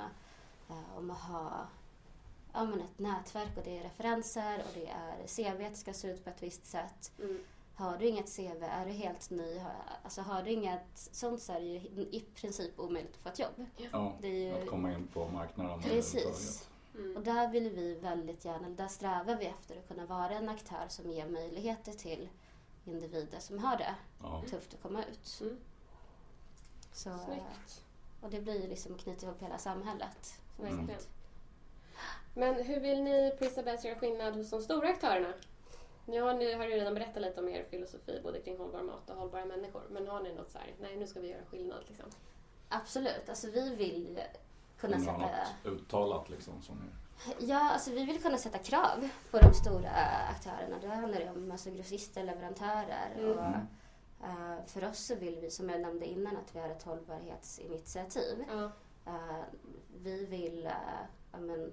eh, 0.70 0.98
om 0.98 1.12
att 1.12 1.22
ha 1.22 1.68
ja, 2.54 2.64
men 2.64 2.80
ett 2.82 3.00
nätverk 3.00 3.58
och 3.58 3.64
det 3.64 3.78
är 3.78 3.84
referenser 3.84 4.60
och 4.68 4.72
det 4.74 4.88
är 4.90 5.28
CV 5.28 5.76
ska 5.76 5.94
se 5.94 6.12
ut 6.12 6.24
på 6.24 6.30
ett 6.30 6.44
visst 6.44 6.66
sätt. 6.66 7.12
Mm. 7.20 7.40
Har 7.82 7.98
du 7.98 8.06
inget 8.08 8.36
CV, 8.36 8.64
är 8.64 8.86
du 8.86 8.92
helt 8.92 9.30
ny, 9.30 9.58
har, 9.60 9.74
alltså 10.04 10.22
har 10.22 10.44
du 10.44 10.52
inget 10.52 10.82
sånt 10.96 11.42
så 11.42 11.54
är 11.54 11.60
det 11.60 11.66
ju 11.66 11.80
i 12.02 12.26
princip 12.36 12.80
omöjligt 12.80 13.16
att 13.16 13.22
få 13.22 13.30
ett 13.30 13.40
jobb. 13.40 13.66
Ja, 13.92 14.14
Det 14.22 14.28
är 14.28 14.32
ju, 14.58 14.64
att 14.64 14.70
komma 14.70 14.92
in 14.94 15.08
på 15.08 15.28
marknaden 15.28 15.82
Precis. 15.82 16.70
Mm. 16.96 17.18
och 17.18 17.24
där 17.24 17.48
vill 17.52 17.70
vi 17.70 17.96
väldigt 17.96 18.46
gärna, 18.46 18.70
där 18.70 18.88
strävar 18.88 19.36
vi 19.36 19.46
efter 19.46 19.78
att 19.80 19.88
kunna 19.88 20.06
vara 20.06 20.30
en 20.30 20.50
aktör 20.50 20.86
som 20.88 21.12
ger 21.12 21.28
möjligheter 21.28 21.92
till 21.92 22.30
individer 22.86 23.40
som 23.40 23.60
har 23.60 23.78
det 23.78 23.96
Ja. 24.22 24.44
tufft 24.50 24.74
att 24.74 24.82
komma 24.82 25.04
ut. 25.04 25.38
Mm. 25.42 25.58
Så, 26.94 27.18
Snyggt. 27.26 27.84
och 28.22 28.30
det 28.30 28.42
blir 28.42 28.62
ju 28.62 28.68
liksom 28.68 28.96
att 28.96 29.02
knyta 29.02 29.26
ihop 29.26 29.42
hela 29.42 29.58
samhället. 29.58 30.34
sagt. 30.58 31.10
Men 32.34 32.56
hur 32.56 32.80
vill 32.80 33.04
ni 33.04 33.36
på 33.40 33.46
Isabells 33.46 33.86
göra 33.86 34.00
skillnad 34.00 34.36
hos 34.36 34.50
de 34.50 34.62
stora 34.62 34.90
aktörerna? 34.90 35.34
Nu 36.12 36.22
har 36.22 36.34
ni 36.34 36.54
har 36.54 36.66
ju 36.66 36.72
redan 36.72 36.94
berättat 36.94 37.22
lite 37.22 37.40
om 37.40 37.50
er 37.50 37.64
filosofi 37.70 38.20
både 38.24 38.40
kring 38.40 38.58
hållbar 38.58 38.82
mat 38.84 39.10
och 39.10 39.16
hållbara 39.16 39.46
människor. 39.46 39.84
Men 39.90 40.08
har 40.08 40.22
ni 40.22 40.34
något 40.34 40.52
så 40.52 40.58
här, 40.58 40.76
nej 40.82 40.96
nu 40.96 41.08
ska 41.08 41.20
vi 41.20 41.30
göra 41.30 41.46
skillnad 41.46 41.84
liksom? 41.88 42.06
Absolut, 42.70 43.30
alltså 43.30 43.52
vi 43.52 43.76
vill 43.76 44.20
kunna 44.78 44.98
ni 44.98 45.06
sätta... 45.06 45.18
något 45.18 45.30
uttalat 45.66 46.30
liksom 46.30 46.62
som 46.62 46.78
Ja, 47.40 47.70
alltså 47.72 47.92
vi 47.92 48.06
vill 48.06 48.22
kunna 48.22 48.38
sätta 48.38 48.58
krav 48.58 49.10
på 49.32 49.40
de 49.40 49.54
stora 49.54 49.92
aktörerna. 50.30 50.78
Det 50.82 50.88
handlar 50.88 51.20
ju 51.20 51.30
om 51.30 51.52
alltså, 51.52 51.70
grossister, 51.70 52.24
leverantörer. 52.24 53.16
Mm. 53.18 53.32
Och, 53.32 53.44
eh, 54.26 54.66
för 54.68 54.90
oss 54.90 55.06
så 55.06 55.16
vill 55.16 55.40
vi, 55.42 55.52
som 55.52 55.70
jag 55.70 55.82
nämnde 55.82 56.06
innan, 56.06 56.38
att 56.38 56.56
vi 56.56 56.60
har 56.60 56.70
ett 56.70 56.84
hållbarhetsinitiativ. 56.84 58.46
Ja. 58.50 58.72
Eh, 59.06 59.44
vi 60.04 60.26
vill 60.26 60.66
eh, 60.66 60.72
ja, 61.32 61.40
men, 61.40 61.72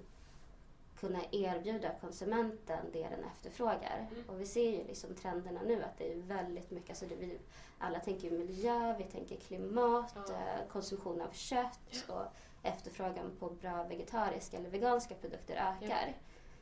kunna 1.00 1.20
erbjuda 1.32 1.90
konsumenten 2.00 2.86
det 2.92 3.02
den 3.02 3.24
efterfrågar. 3.24 4.08
Mm. 4.10 4.24
Och 4.28 4.40
vi 4.40 4.46
ser 4.46 4.70
ju 4.70 4.84
liksom 4.84 5.14
trenderna 5.14 5.60
nu 5.66 5.82
att 5.82 5.98
det 5.98 6.12
är 6.12 6.16
väldigt 6.16 6.70
mycket, 6.70 6.90
alltså 6.90 7.06
det, 7.06 7.14
vi, 7.14 7.38
alla 7.78 7.98
tänker 8.00 8.30
ju 8.30 8.38
miljö, 8.38 8.94
vi 8.98 9.04
tänker 9.04 9.36
klimat, 9.36 10.30
eh, 10.30 10.68
konsumtion 10.72 11.20
av 11.20 11.32
kött 11.32 12.04
och 12.08 12.24
efterfrågan 12.62 13.30
på 13.38 13.50
bra 13.50 13.84
vegetariska 13.84 14.56
eller 14.56 14.70
veganska 14.70 15.14
produkter 15.14 15.54
ökar. 15.54 16.16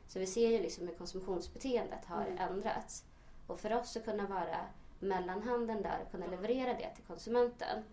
Så 0.07 0.19
vi 0.19 0.25
ser 0.27 0.49
ju 0.49 0.59
liksom 0.59 0.87
hur 0.87 0.95
konsumtionsbeteendet 0.95 2.05
har 2.05 2.25
Mm. 2.25 2.37
ändrats. 2.37 3.03
Och 3.47 3.59
för 3.59 3.73
oss 3.73 3.97
att 3.97 4.05
kunna 4.05 4.27
vara 4.27 4.65
mellanhanden 4.99 5.81
där 5.81 5.99
och 6.05 6.11
kunna 6.11 6.27
leverera 6.27 6.73
det 6.73 6.89
till 6.95 7.03
konsumenten. 7.03 7.83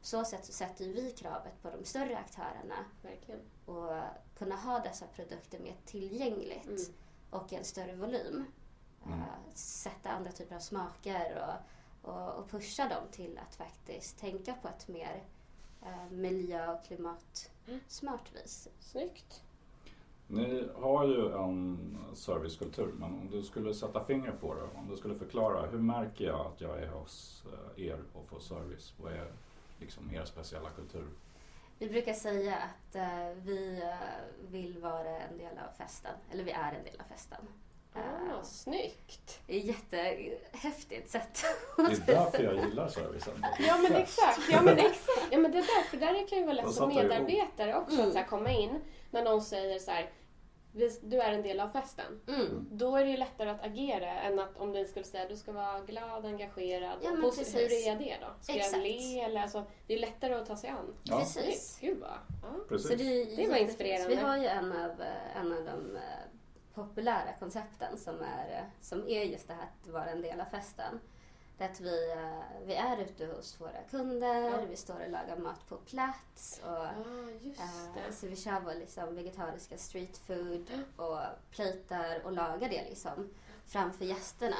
På 0.00 0.06
så 0.06 0.24
sätt 0.24 0.44
så 0.44 0.52
sätter 0.52 0.84
vi 0.84 1.10
kravet 1.18 1.62
på 1.62 1.70
de 1.70 1.84
större 1.84 2.18
aktörerna 2.18 2.84
Verkligen. 3.02 3.40
och 3.66 3.92
kunna 4.38 4.56
ha 4.56 4.78
dessa 4.78 5.06
produkter 5.06 5.58
mer 5.58 5.76
tillgängligt 5.84 6.66
Mm. 6.66 6.80
och 7.30 7.52
i 7.52 7.56
en 7.56 7.64
större 7.64 7.94
volym. 7.96 8.44
Mm. 9.06 9.18
Eh, 9.20 9.24
sätta 9.54 10.10
andra 10.10 10.32
typer 10.32 10.56
av 10.56 10.60
smaker 10.60 11.42
och, 12.02 12.10
och, 12.10 12.34
och 12.34 12.50
pusha 12.50 12.88
dem 12.88 13.02
till 13.10 13.38
att 13.48 13.54
faktiskt 13.54 14.18
tänka 14.18 14.54
på 14.62 14.68
ett 14.68 14.88
mer 14.88 15.22
eh, 15.82 16.10
miljö 16.10 16.72
och 16.72 16.84
klimatsmart 16.84 18.32
vis. 18.34 18.68
Snyggt. 18.80 19.42
Ni 20.30 20.68
har 20.76 21.04
ju 21.06 21.32
en 21.32 21.98
servicekultur, 22.14 22.92
men 22.98 23.14
om 23.14 23.28
du 23.30 23.42
skulle 23.42 23.74
sätta 23.74 24.04
fingret 24.04 24.40
på 24.40 24.54
det, 24.54 24.62
om 24.78 24.88
du 24.90 24.96
skulle 24.96 25.14
förklara, 25.14 25.66
hur 25.66 25.78
märker 25.78 26.24
jag 26.24 26.46
att 26.46 26.60
jag 26.60 26.82
är 26.82 26.88
hos 26.88 27.44
eh, 27.76 27.84
er 27.84 28.02
och 28.12 28.28
får 28.28 28.40
service? 28.40 28.94
Vad 29.02 29.12
är 29.12 29.32
liksom 29.80 30.14
er 30.14 30.24
speciella 30.24 30.70
kultur? 30.70 31.06
Vi 31.78 31.88
brukar 31.88 32.12
säga 32.12 32.56
att 32.56 32.94
eh, 32.94 33.28
vi 33.36 33.80
eh, 33.82 34.48
vill 34.50 34.78
vara 34.78 35.18
en 35.18 35.38
del 35.38 35.58
av 35.58 35.72
festen, 35.78 36.14
eller 36.32 36.44
vi 36.44 36.50
är 36.50 36.72
en 36.72 36.84
del 36.84 37.00
av 37.00 37.04
festen. 37.04 37.48
Ah, 37.94 37.98
Eh, 37.98 38.42
snyggt. 38.42 39.40
det 39.46 39.54
är 39.56 39.60
jättehäftigt 39.60 41.10
sätt. 41.10 41.44
Det 41.76 41.82
är 41.82 42.06
därför 42.06 42.42
jag 42.42 42.64
gillar 42.68 42.88
servicen. 42.88 43.44
Ja 43.58 43.76
men 43.82 43.92
exakt. 43.94 44.40
Ja 44.50 44.62
men 44.62 44.78
exakt. 44.78 45.26
Ja 45.30 45.38
men 45.38 45.52
det 45.52 45.58
där, 45.58 45.82
för 45.90 45.96
där 45.96 46.28
kan 46.28 46.38
ju 46.38 46.44
vara 46.44 46.54
lätt 46.54 46.72
som 46.74 46.88
medarbetare 46.88 47.76
också 47.76 47.94
Mm. 47.94 48.06
att 48.06 48.12
så 48.12 48.18
här, 48.18 48.26
komma 48.26 48.50
in 48.52 48.80
när 49.10 49.24
någon 49.24 49.42
säger 49.42 49.78
så 49.78 49.90
här, 49.90 50.02
"Vi- 50.02 50.08
du 51.02 51.20
är 51.20 51.32
en 51.32 51.42
del 51.42 51.60
av 51.60 51.68
festen. 51.68 52.20
Mm. 52.28 52.66
Då 52.70 52.96
är 52.96 53.04
det 53.04 53.10
ju 53.10 53.16
lättare 53.16 53.50
att 53.50 53.64
agera 53.64 54.20
än 54.20 54.38
att 54.38 54.56
om 54.56 54.72
den 54.72 54.88
skulle 54.88 55.04
säga 55.04 55.28
du 55.28 55.36
ska 55.36 55.52
vara 55.52 55.80
glad, 55.80 56.26
engagerad. 56.26 56.98
Ja, 57.02 57.10
och 57.10 57.18
men 57.18 57.30
posi- 57.30 57.38
precis. 57.38 57.54
hur 57.56 57.88
är 57.92 57.96
det 57.98 58.16
då? 58.20 58.26
Ska 58.40 58.52
Exakt. 58.54 58.72
jag 58.76 58.82
le 58.82 59.20
eller 59.20 59.40
alltså, 59.42 59.64
det 59.86 59.94
är 59.94 59.98
lättare 59.98 60.34
att 60.34 60.46
ta 60.46 60.56
sig 60.56 60.70
an. 60.70 60.94
Ja, 61.04 61.18
Precis. 61.18 61.78
Gud 61.80 61.98
vad. 61.98 62.10
Ja. 62.42 62.48
precis. 62.68 62.88
Så 62.90 62.94
det, 62.96 63.24
Det 63.36 63.48
var 63.48 63.56
inspirerande. 63.56 64.08
Vi 64.08 64.16
har 64.16 64.36
ju 64.36 64.46
en 64.46 64.72
av, 64.72 64.90
eh, 65.02 65.36
en 65.40 65.52
av 65.52 65.64
de 65.64 65.96
eh, 65.96 66.02
populära 66.74 67.32
koncepten 67.38 67.98
som 67.98 68.14
är, 68.20 68.50
eh, 68.58 68.64
som 68.80 69.08
är 69.08 69.22
just 69.24 69.48
det 69.48 69.54
här 69.54 69.62
att 69.82 69.88
vara 69.88 70.06
en 70.06 70.22
del 70.22 70.40
av 70.40 70.44
festen. 70.44 71.00
Att 71.60 71.80
vi, 71.80 72.10
eh, 72.12 72.66
vi 72.66 72.74
är 72.74 73.00
ute 73.00 73.26
hos 73.26 73.60
våra 73.60 73.82
kunder, 73.90 74.50
Ja. 74.50 74.64
vi 74.70 74.76
står 74.76 75.00
och 75.04 75.10
lagar 75.10 75.36
mat 75.36 75.68
på 75.68 75.76
plats. 75.76 76.60
Och, 76.64 77.06
just 77.46 77.60
eh, 77.60 77.94
det. 77.94 78.12
så 78.12 78.26
vi 78.26 78.36
kör 78.36 78.60
vår 78.60 78.74
liksom 78.74 79.14
vegetariska 79.16 79.78
street 79.78 80.18
food 80.18 80.70
och 80.96 81.18
platar 81.50 82.20
och 82.24 82.32
lagar 82.32 82.68
det 82.68 82.84
liksom 82.88 83.30
framför 83.66 84.04
gästerna. 84.04 84.56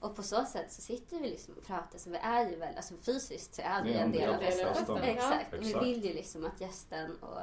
Och 0.00 0.16
på 0.16 0.22
så 0.22 0.44
sätt 0.44 0.72
så 0.72 0.82
sitter 0.82 1.18
vi 1.18 1.30
liksom 1.30 1.54
och 1.54 1.64
pratar, 1.66 1.98
så 1.98 2.10
vi 2.10 2.16
är 2.16 2.50
ju 2.50 2.56
väl, 2.56 2.76
alltså 2.76 2.94
fysiskt 2.96 3.54
så 3.54 3.62
är 3.62 3.82
vi 3.84 3.94
en 3.94 4.12
del 4.12 4.34
av 4.34 4.38
festen. 4.38 4.96
Exakt. 5.02 5.52
Vi 5.52 5.72
vill 5.74 6.04
ju 6.04 6.12
liksom 6.12 6.44
att 6.46 6.60
gästen 6.60 7.16
och 7.22 7.38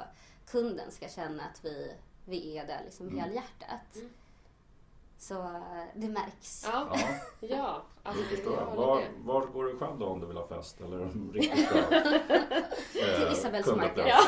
kunden 0.46 0.90
ska 0.90 1.08
känna 1.08 1.42
att 1.44 1.64
vi, 1.64 1.92
vi 2.24 2.58
är 2.58 2.66
där 2.66 2.80
liksom 2.84 3.06
Mm. 3.08 3.18
helhjärtat. 3.20 3.94
Mm. 3.96 4.10
Så 5.18 5.34
eh, 5.34 5.84
det 5.94 6.08
märks. 6.08 6.64
Ja, 6.72 6.88
Ja, 6.92 7.08
ja. 7.48 7.82
Alltså, 8.02 8.22
jag 8.22 8.30
förstår. 8.30 8.54
jag 8.54 8.76
Var, 8.76 9.02
var 9.18 9.46
går 9.46 9.64
du 9.64 9.78
själv 9.78 9.98
då 9.98 10.06
om 10.06 10.20
du 10.20 10.26
vill 10.26 10.36
ha 10.36 10.48
fest 10.48 10.80
eller 10.80 11.00
en 11.00 11.30
riktigt 11.34 11.70
bra 11.70 11.82
Till 12.92 13.26
eh, 13.26 13.32
Isabells 13.32 13.66
marknad. 13.66 14.06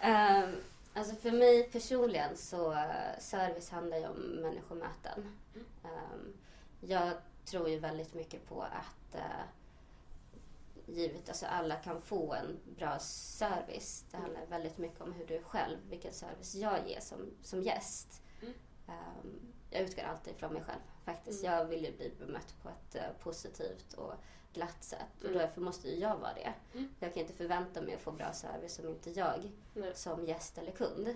Ehm, 0.00 0.56
Alltså 0.98 1.14
för 1.14 1.32
mig 1.32 1.62
personligen 1.62 2.36
så 2.36 2.72
uh, 2.72 3.18
service 3.18 3.70
handlar 3.70 3.96
ju 3.96 4.06
om 4.06 4.16
människomöten. 4.16 5.36
Um, 5.82 6.36
jag 6.80 7.12
tror 7.44 7.68
ju 7.68 7.78
väldigt 7.78 8.14
mycket 8.14 8.48
på 8.48 8.62
att 8.62 9.14
uh, 9.14 9.44
givet 10.86 11.28
alltså 11.28 11.46
alla 11.46 11.74
kan 11.76 12.02
få 12.02 12.34
en 12.34 12.60
bra 12.76 12.98
service. 12.98 14.04
Det 14.10 14.16
handlar 14.16 14.46
väldigt 14.46 14.78
mycket 14.78 15.00
om 15.00 15.12
hur 15.12 15.26
du 15.26 15.42
själv, 15.42 15.78
vilken 15.90 16.12
service 16.12 16.54
jag 16.54 16.88
ger 16.88 17.00
som, 17.00 17.18
som 17.42 17.62
gäst. 17.62 18.22
Um, 18.88 19.40
jag 19.70 19.82
utgår 19.82 20.02
alltid 20.02 20.36
från 20.36 20.52
mig 20.52 20.62
själv 20.62 20.80
faktiskt. 21.04 21.44
Mm. 21.44 21.54
Jag 21.56 21.64
vill 21.64 21.84
ju 21.84 21.92
bli 21.96 22.12
bemött 22.18 22.54
på 22.62 22.68
ett 22.68 22.96
uh, 22.96 23.22
positivt 23.22 23.92
och 23.92 24.12
glatt 24.52 24.84
sätt. 24.84 25.06
Och 25.18 25.24
Mm. 25.24 25.38
därför 25.38 25.60
måste 25.60 25.88
ju 25.88 25.94
jag 25.98 26.16
vara 26.16 26.34
det. 26.34 26.52
Mm. 26.74 26.88
Jag 27.00 27.14
kan 27.14 27.20
inte 27.22 27.34
förvänta 27.34 27.80
mig 27.80 27.94
att 27.94 28.00
få 28.00 28.10
bra 28.12 28.32
service 28.32 28.78
om 28.78 28.88
inte 28.88 29.10
jag 29.10 29.50
Nej. 29.74 29.92
som 29.94 30.24
gäst 30.26 30.58
eller 30.58 30.72
kund 30.72 31.14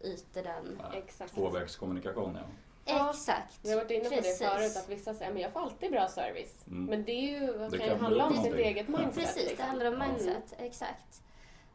yter 0.00 0.42
den. 0.42 0.80
Ja, 0.82 0.98
Exakt. 0.98 1.34
Tvåvägskommunikation, 1.34 2.34
ja. 2.34 2.42
Ja, 2.84 3.10
Exakt. 3.10 3.58
Vi 3.62 3.70
har 3.70 3.76
varit 3.76 3.90
inne 3.90 4.04
på 4.04 4.10
Precis. 4.10 4.38
det 4.38 4.46
förut, 4.48 4.76
att 4.76 4.88
vissa 4.88 5.14
säger 5.14 5.32
men 5.32 5.42
jag 5.42 5.52
får 5.52 5.60
alltid 5.60 5.90
bra 5.90 6.08
service. 6.08 6.66
Mm. 6.66 6.84
Men 6.84 7.04
det 7.04 7.12
är 7.12 7.40
ju, 7.40 7.68
Det 7.68 7.78
kan 7.78 7.86
ju 7.88 7.94
handla 7.94 8.26
om 8.26 8.42
sitt 8.42 8.54
eget 8.54 8.88
mindset. 8.88 9.14
Precis, 9.14 9.36
liksom. 9.36 9.56
det 9.56 9.62
handlar 9.62 9.86
om 9.86 9.94
Mm. 9.94 10.08
mindset. 10.08 10.54
Exakt. 10.58 11.22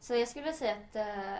Så 0.00 0.14
jag 0.14 0.28
skulle 0.28 0.44
vilja 0.44 0.58
säga 0.58 0.72
att 0.76 0.96
eh, 0.96 1.34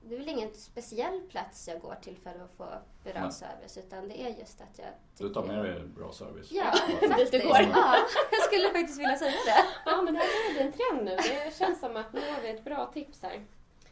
det 0.00 0.14
är 0.14 0.18
väl 0.18 0.28
ingen 0.28 0.54
speciell 0.54 1.20
plats 1.20 1.68
jag 1.68 1.80
går 1.80 1.94
till 2.02 2.16
för 2.16 2.30
att 2.30 2.56
få 2.56 2.64
bra 3.04 3.20
Nej. 3.22 3.32
service. 3.32 3.78
Utan 3.78 4.08
det 4.08 4.20
är 4.22 4.28
just 4.28 4.60
att 4.60 4.78
jag 4.78 4.88
Du 5.18 5.34
tar 5.34 5.42
med 5.42 5.64
dig 5.64 5.80
bra 5.80 6.12
service. 6.12 6.50
Ja, 6.50 6.72
faktiskt. 7.08 7.32
du 7.32 7.38
går. 7.42 7.56
Ja, 7.60 7.96
jag 8.30 8.42
skulle 8.42 8.70
faktiskt 8.70 8.98
vilja 8.98 9.16
säga 9.16 9.30
det. 9.30 9.64
Ja, 9.86 10.02
men 10.02 10.14
det 10.14 10.20
här 10.20 10.52
bli 10.52 10.60
en 10.60 10.72
trend 10.72 11.04
nu. 11.04 11.16
Det 11.16 11.54
känns 11.58 11.80
som 11.80 11.96
att 11.96 12.12
nu 12.12 12.20
har 12.20 12.40
vi 12.40 12.48
ett 12.50 12.64
bra 12.64 12.90
tips 12.94 13.22
här. 13.22 13.44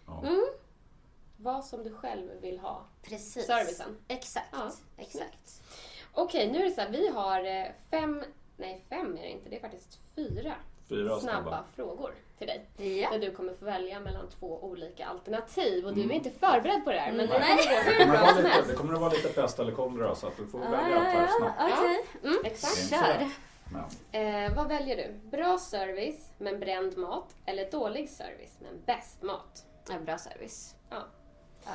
Ja. 0.06 0.22
Mm. 0.26 0.44
Vad 1.36 1.64
som 1.64 1.82
du 1.82 1.94
själv 1.94 2.40
vill 2.40 2.58
ha. 2.58 2.84
Precis. 3.02 3.46
Servicen. 3.46 3.96
Exakt. 4.08 4.46
Ja, 4.52 4.70
Exakt. 4.96 5.62
Okej, 6.12 6.52
nu 6.52 6.58
är 6.58 6.64
det 6.64 6.70
så 6.70 6.80
här. 6.80 6.90
Vi 6.90 7.08
har 7.08 7.44
eh, 7.44 7.66
fem, 7.90 8.25
nej 8.56 8.84
fem 8.88 9.16
är 9.16 9.22
det 9.22 9.28
inte, 9.30 9.48
det 9.48 9.56
är 9.56 9.60
faktiskt 9.60 9.98
fyra, 10.14 10.54
Fyra 10.88 11.20
snabba 11.20 11.42
snabba. 11.42 11.64
frågor 11.76 12.10
till 12.38 12.46
dig. 12.46 12.66
Ja. 13.02 13.10
Där 13.10 13.18
du 13.18 13.30
kommer 13.30 13.52
få 13.54 13.64
välja 13.64 14.00
mellan 14.00 14.28
två 14.40 14.64
olika 14.64 15.06
alternativ. 15.06 15.86
Och 15.86 15.94
du 15.94 16.00
Mm. 16.00 16.10
är 16.10 16.14
inte 16.14 16.30
förberedd 16.30 16.84
på 16.84 16.92
det 16.92 16.98
här, 16.98 17.12
men 17.12 17.26
det 17.28 17.38
Nej. 17.38 17.56
kommer 17.98 18.14
Det 18.14 18.20
vara 18.20 18.32
lite, 18.36 18.62
det 18.68 18.74
kommer 18.74 18.94
att 18.94 19.00
vara 19.00 19.12
lite 19.12 19.28
pest 19.28 19.58
eller 19.58 19.72
kolera 19.72 20.14
så 20.14 20.26
att 20.26 20.36
du 20.36 20.46
får 20.46 20.58
välja 20.58 20.78
Ah, 20.78 20.94
allt 20.96 21.04
här 21.08 21.28
snabbt. 21.38 21.60
Okej. 21.78 22.04
Mm. 22.24 22.38
Exakt. 22.44 22.90
Kör. 22.90 23.28
Eh, 24.12 24.54
vad 24.56 24.68
väljer 24.68 24.96
du? 24.96 25.28
Bra 25.36 25.58
service 25.58 26.30
men 26.38 26.60
bränd 26.60 26.96
mat 26.98 27.34
eller 27.46 27.70
dålig 27.70 28.10
service 28.10 28.56
men 28.60 28.82
bäst 28.86 29.22
mat? 29.22 29.64
Ja, 29.88 29.94
bra 29.98 30.18
service. 30.18 30.74
Ja. 30.90 30.96
Ja. 31.64 31.70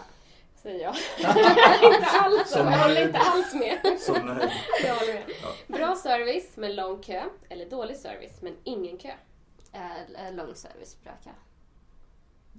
Säger 0.62 0.80
jag. 0.84 0.96
inte 1.94 2.08
alls, 2.08 2.50
Som 2.50 2.68
jag 2.72 2.80
håller 2.80 2.94
nöjd. 2.96 3.08
inte 3.08 3.20
alls 3.20 3.54
med. 3.54 4.00
så 4.00 4.14
nej. 4.14 4.54
Jag 4.84 4.96
håller 4.96 5.14
med. 5.14 5.24
Ja. 5.44 5.50
Bra 5.68 5.96
service 5.96 6.52
men 6.56 6.76
lång 6.76 7.02
kö 7.04 7.24
eller 7.50 7.66
dålig 7.70 7.98
service 7.98 8.42
men 8.42 8.56
ingen 8.64 8.98
kö? 8.98 9.12
Eh, 9.74 10.34
lång 10.34 10.56
service, 10.56 10.98
bra 11.04 11.12
kö. 11.24 11.30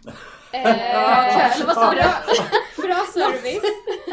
Eh, 0.54 1.56
eller 1.56 1.66
vad 1.66 1.74
sa 1.74 1.90
du? 1.90 2.82
bra, 2.82 2.94
service. 3.12 3.62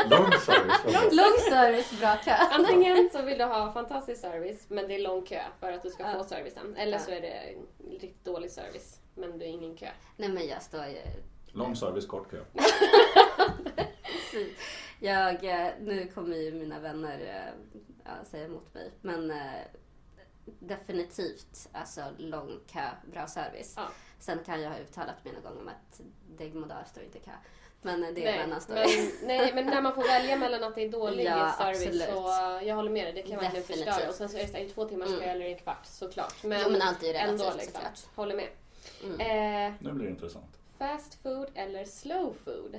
Lång 0.10 0.32
service. 0.32 1.14
Lång 1.16 1.40
service, 1.50 1.92
bra 2.00 2.16
kö. 2.26 2.32
Antingen 2.52 3.10
så 3.14 3.22
vill 3.22 3.38
du 3.38 3.44
ha 3.44 3.74
fantastisk 3.74 4.22
service 4.22 4.66
men 4.68 4.88
det 4.88 4.96
är 4.96 5.00
lång 5.00 5.26
kö 5.26 5.42
för 5.60 5.72
att 5.72 5.84
du 5.84 5.90
ska 5.90 6.04
Ja. 6.04 6.14
få 6.18 6.24
servicen. 6.24 6.76
Eller 6.78 6.98
Ja. 6.98 7.04
så 7.04 7.12
är 7.12 7.22
det 7.22 7.54
riktigt 7.92 8.26
dålig 8.26 8.52
service 8.52 9.00
men 9.16 9.40
det 9.40 9.46
är 9.46 9.50
ingen 9.50 9.76
kö. 9.78 9.88
Nej 10.18 10.30
men 10.30 10.48
jag 10.48 10.62
står 10.64 10.86
ju... 10.86 10.98
Lång 11.52 11.76
service, 11.76 12.06
kort 12.06 12.32
kö. 12.32 12.38
Jag, 15.00 15.44
eh, 15.44 15.72
nu 15.80 16.08
kommer 16.08 16.38
ju 16.38 16.52
mina 16.54 16.80
vänner 16.80 17.20
eh, 17.20 17.80
ja, 18.06 18.12
säga 18.26 18.46
emot 18.46 18.74
mig. 18.74 18.92
Men 19.02 19.32
eh, 19.32 19.62
definitivt 20.60 21.70
alltså 21.72 22.04
lång 22.18 22.60
kö, 22.68 22.90
bra 23.12 23.28
service. 23.28 23.74
Ja. 23.78 23.88
Sen 24.20 24.40
kan 24.46 24.62
jag 24.62 24.70
ha 24.70 24.78
uttalat 24.80 25.26
mig 25.26 25.34
någon 25.34 25.44
gång 25.44 25.62
om 25.62 25.68
att 25.68 26.02
Degmodar 26.38 26.84
står 26.92 27.04
inte 27.04 27.18
i 27.18 27.22
kö. 27.22 27.32
Men 27.82 28.14
det 28.14 28.28
är 28.28 28.34
en 28.34 28.42
annan 28.44 28.62
story. 28.62 28.80
men, 28.80 29.28
nej, 29.28 29.52
men 29.54 29.66
när 29.66 29.82
man 29.82 29.96
får 29.96 30.04
välja 30.04 30.38
mellan 30.38 30.64
att 30.64 30.76
det 30.76 30.82
är 30.84 30.90
dålig 30.90 31.26
Ja, 31.26 31.56
service 31.58 31.82
absolut. 31.86 32.04
så 32.10 32.60
jag 32.68 32.76
håller 32.76 32.92
med 32.92 33.06
dig, 33.06 33.14
det 33.14 33.22
kan 33.30 33.40
verkligen 33.40 33.66
förstöra. 33.66 34.10
Och 34.10 34.16
sen 34.16 34.30
så 34.30 34.38
är 34.38 34.42
det 34.42 34.48
så 34.48 34.58
här, 34.58 34.64
i 34.64 34.70
två 34.70 34.86
timmars 34.86 35.10
kö 35.10 35.16
Mm. 35.16 35.30
eller 35.30 35.46
en 35.46 35.58
kvart 35.58 35.86
såklart. 35.86 36.44
Men, 36.44 36.62
jo 36.66 36.70
men 36.72 36.82
allt 36.82 37.04
är 37.04 37.08
ju 37.08 37.14
ändå 37.14 37.44
relativt 37.44 37.56
liksom. 37.62 37.74
såklart. 37.74 38.16
Håller 38.16 38.36
med. 38.36 38.50
Mm. 39.04 39.20
Eh, 39.68 39.74
Nu 39.80 39.92
blir 39.94 40.06
det 40.06 40.12
intressant. 40.12 40.60
fast 40.78 41.14
food 41.24 41.48
eller 41.56 41.86
slow 41.86 42.36
food? 42.46 42.76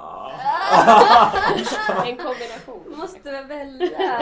Ah. 0.00 1.32
En 2.06 2.16
kombination. 2.16 2.94
Måste 2.98 3.30
väl 3.32 3.46
välja. 3.46 3.98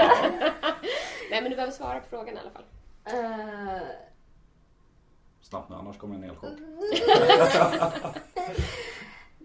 nej 1.31 1.43
men 1.43 1.45
du 1.45 1.51
behöver 1.57 1.73
svara 1.73 2.01
på 2.01 2.07
frågan 2.09 2.35
i 2.37 2.39
alla 2.41 2.51
fall. 2.51 2.65
Eh, 3.05 3.83
Snabbt 5.43 5.69
nu, 5.69 5.77
annars 5.77 5.99
kommer 5.99 6.15
en 6.15 6.25
elchock. 6.25 6.51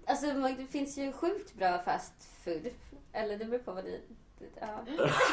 alltså 0.08 0.26
man- 0.28 0.56
det 0.58 0.66
finns 0.66 0.98
ju 0.98 1.12
sjukt 1.12 1.54
bra 1.54 1.80
fast 1.86 2.14
food. 2.44 2.68
Eller 3.14 3.38
det 3.38 3.46
beror 3.46 3.60
på 3.60 3.72
vad 3.72 3.84
ni... 3.84 4.02
Ja. 4.62 4.68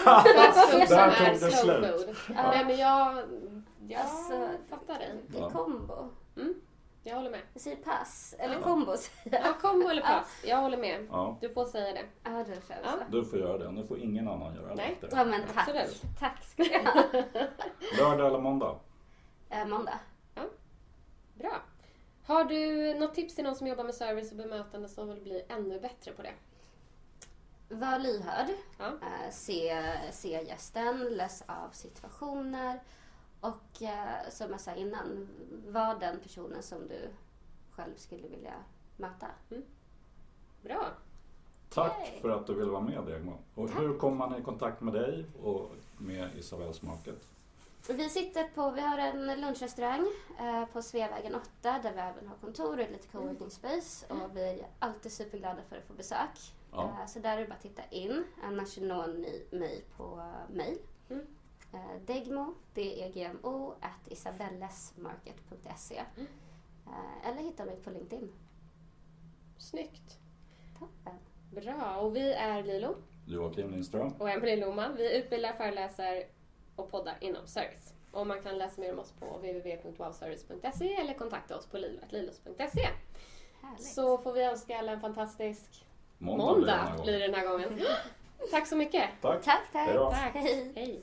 Fast 0.05 0.71
food 0.71 0.89
som 0.89 0.97
Där 0.97 1.09
är 1.09 1.31
tog 1.39 1.41
det 1.51 1.57
slow. 1.57 2.17
Nej 2.29 2.65
men 2.65 2.77
jag, 2.79 3.23
jag 3.89 4.01
Alltså, 4.01 4.49
fattar 4.71 4.99
dig. 4.99 5.15
Det 5.29 5.39
är 5.39 5.51
kombo. 5.51 6.09
Jag 7.03 7.17
håller 7.17 7.31
med. 7.31 7.41
Jag 7.53 7.63
säger 7.63 7.77
pass. 7.77 8.35
Eller 8.39 8.55
Ja. 8.55 8.63
kombo 8.63 8.97
säger 8.97 9.39
jag. 9.39 9.47
Ja, 9.51 9.55
kombo 9.61 9.89
eller 9.89 10.03
pass. 10.03 10.41
Jag 10.45 10.57
håller 10.57 10.77
med. 10.79 11.07
Ja, 11.11 11.39
Du 11.41 11.49
får 11.49 11.65
säga 11.65 11.93
det. 11.95 12.05
Ja, 12.25 12.31
det 12.31 12.45
känns 12.45 12.65
Ja. 12.85 12.93
du 13.11 13.25
får 13.25 13.39
göra 13.39 13.59
det. 13.59 13.71
Nu 13.71 13.87
får 13.87 13.99
ingen 13.99 14.29
annan 14.29 14.55
göra 14.55 14.75
Nej. 14.75 14.99
det. 15.01 15.09
Ja 15.13 15.25
men 15.25 15.41
tack. 15.55 15.69
Absolut. 15.69 16.03
Tack 16.19 16.45
ska 16.45 16.63
du 16.63 16.79
ha. 16.79 17.05
Lördag 17.99 18.27
eller 18.27 18.39
måndag? 18.41 18.79
Eh, 19.51 19.67
måndag. 19.67 19.99
Bra. 21.35 21.53
Har 22.27 22.45
du 22.45 22.95
något 22.95 23.15
tips 23.15 23.35
till 23.35 23.45
någon 23.45 23.57
som 23.57 23.67
jobbar 23.67 23.85
med 23.85 23.95
service 23.95 24.31
och 24.31 24.37
bemötande 24.37 24.89
som 24.89 25.09
vill 25.09 25.21
bli 25.21 25.45
ännu 25.49 25.81
bättre 25.81 26.13
på 26.13 26.23
det? 26.23 26.33
Var 27.69 27.99
lyhörd. 27.99 28.47
Ja. 28.79 28.87
Eh, 28.87 29.31
se, 29.31 29.83
se 30.13 30.29
gästen, 30.29 31.01
läs 31.11 31.43
av 31.47 31.71
situationer. 31.73 32.81
Och 33.41 33.83
eh, 33.83 34.31
som 34.31 34.51
jag 34.51 34.61
sa 34.61 34.75
innan, 34.75 35.29
var 35.69 35.99
den 36.01 36.21
personen 36.21 36.63
som 36.63 36.89
du 36.89 37.09
själv 37.71 37.97
skulle 37.97 38.29
vilja 38.29 38.55
möta. 38.97 39.27
Bra. 40.63 40.87
Tack 41.69 42.09
Yay. 42.09 42.21
för 42.21 42.31
att 42.31 42.47
du 42.47 42.55
vill 42.55 42.71
vara 42.71 42.83
med 42.83 43.05
Degmo. 43.07 43.39
Och 43.55 43.71
hur 43.71 43.99
kommer 43.99 44.17
man 44.17 44.41
i 44.41 44.43
kontakt 44.43 44.81
med 44.81 44.95
dig 44.95 45.25
och 45.43 45.71
med 45.99 46.37
Isabells 46.37 46.83
Market? 46.83 47.27
Vi 47.89 48.09
sitter 48.09 48.49
på, 48.55 48.71
vi 48.71 48.81
har 48.81 48.99
en 48.99 49.41
lunchrestaurang 49.41 50.07
eh, 50.39 50.65
på 50.73 50.83
Sveavägen 50.83 51.35
8 51.35 51.49
där 51.63 51.93
vi 51.93 52.01
även 52.01 52.29
har 52.29 52.37
kontor 52.37 52.73
och 52.73 52.91
lite 52.91 53.09
coworking 53.09 53.51
space. 53.51 54.07
Och 54.15 54.37
vi 54.37 54.43
är 54.43 54.67
alltid 54.79 55.13
superglada 55.13 55.63
för 55.69 55.77
att 55.77 55.85
få 55.85 55.93
besök. 55.93 56.55
Ja. 56.73 56.83
Eh, 56.83 57.07
så 57.07 57.19
där 57.19 57.37
är 57.37 57.41
det 57.41 57.47
bara 57.47 57.55
att 57.55 57.63
titta 57.63 57.83
in. 57.91 58.25
Annars 58.43 58.79
når 58.79 59.07
ni 59.07 59.47
mig 59.51 59.85
på 59.97 60.05
eh, 60.05 60.57
mail. 60.57 60.79
Mm. 61.11 61.27
Eh, 61.73 62.01
Degmo, 62.07 62.55
D-E-G-M-O, 62.75 63.75
at 63.81 64.13
isabellesmarket.se. 64.13 66.03
Mm. 66.17 66.29
Eh, 66.87 67.29
eller 67.29 67.43
hitta 67.43 67.65
mig 67.65 67.77
på 67.77 67.91
LinkedIn. 67.91 68.33
Snyggt. 69.59 70.19
Toppen. 70.79 71.19
Bra. 71.51 71.97
Och 71.97 72.17
vi 72.17 72.33
är 72.33 72.63
Lilo 72.63 72.95
Joakim 73.27 73.71
Lindström. 73.71 74.13
och 74.19 74.31
Emelie 74.31 74.57
Lohman. 74.57 74.97
Vi 74.97 75.19
utbildar, 75.19 75.53
föreläser 75.53 76.25
och 76.77 76.91
poddar 76.91 77.17
inom 77.21 77.47
service. 77.47 77.95
Och 78.13 78.27
man 78.27 78.43
kan 78.43 78.59
läsa 78.59 78.81
mer 78.81 78.93
om 78.93 78.99
oss 78.99 79.13
på 79.13 79.27
www.wowservice.se 79.37 80.95
eller 80.95 81.15
kontakta 81.15 81.57
oss 81.57 81.67
på 81.67 81.79
lilo.lilos.se. 81.79 82.89
Härligt. 83.63 83.85
Så 83.87 84.19
får 84.19 84.33
vi 84.33 84.43
önska 84.45 84.79
alla 84.79 84.93
en 84.93 85.01
fantastisk 85.01 85.87
Måndag, 86.19 86.97
blir 87.03 87.13
det 87.19 87.27
den 87.27 87.35
här 87.35 87.49
måndag 87.49 87.53
gången. 87.53 87.75
blir 87.75 87.79
det 87.79 87.79
den 87.79 87.79
här 87.79 87.79
gången. 87.79 87.81
Tack 88.51 88.67
så 88.67 88.77
mycket. 88.77 89.11
Tack. 89.21 89.45
Tack, 89.45 89.73
tack. 89.73 90.35
Hej 90.35 91.03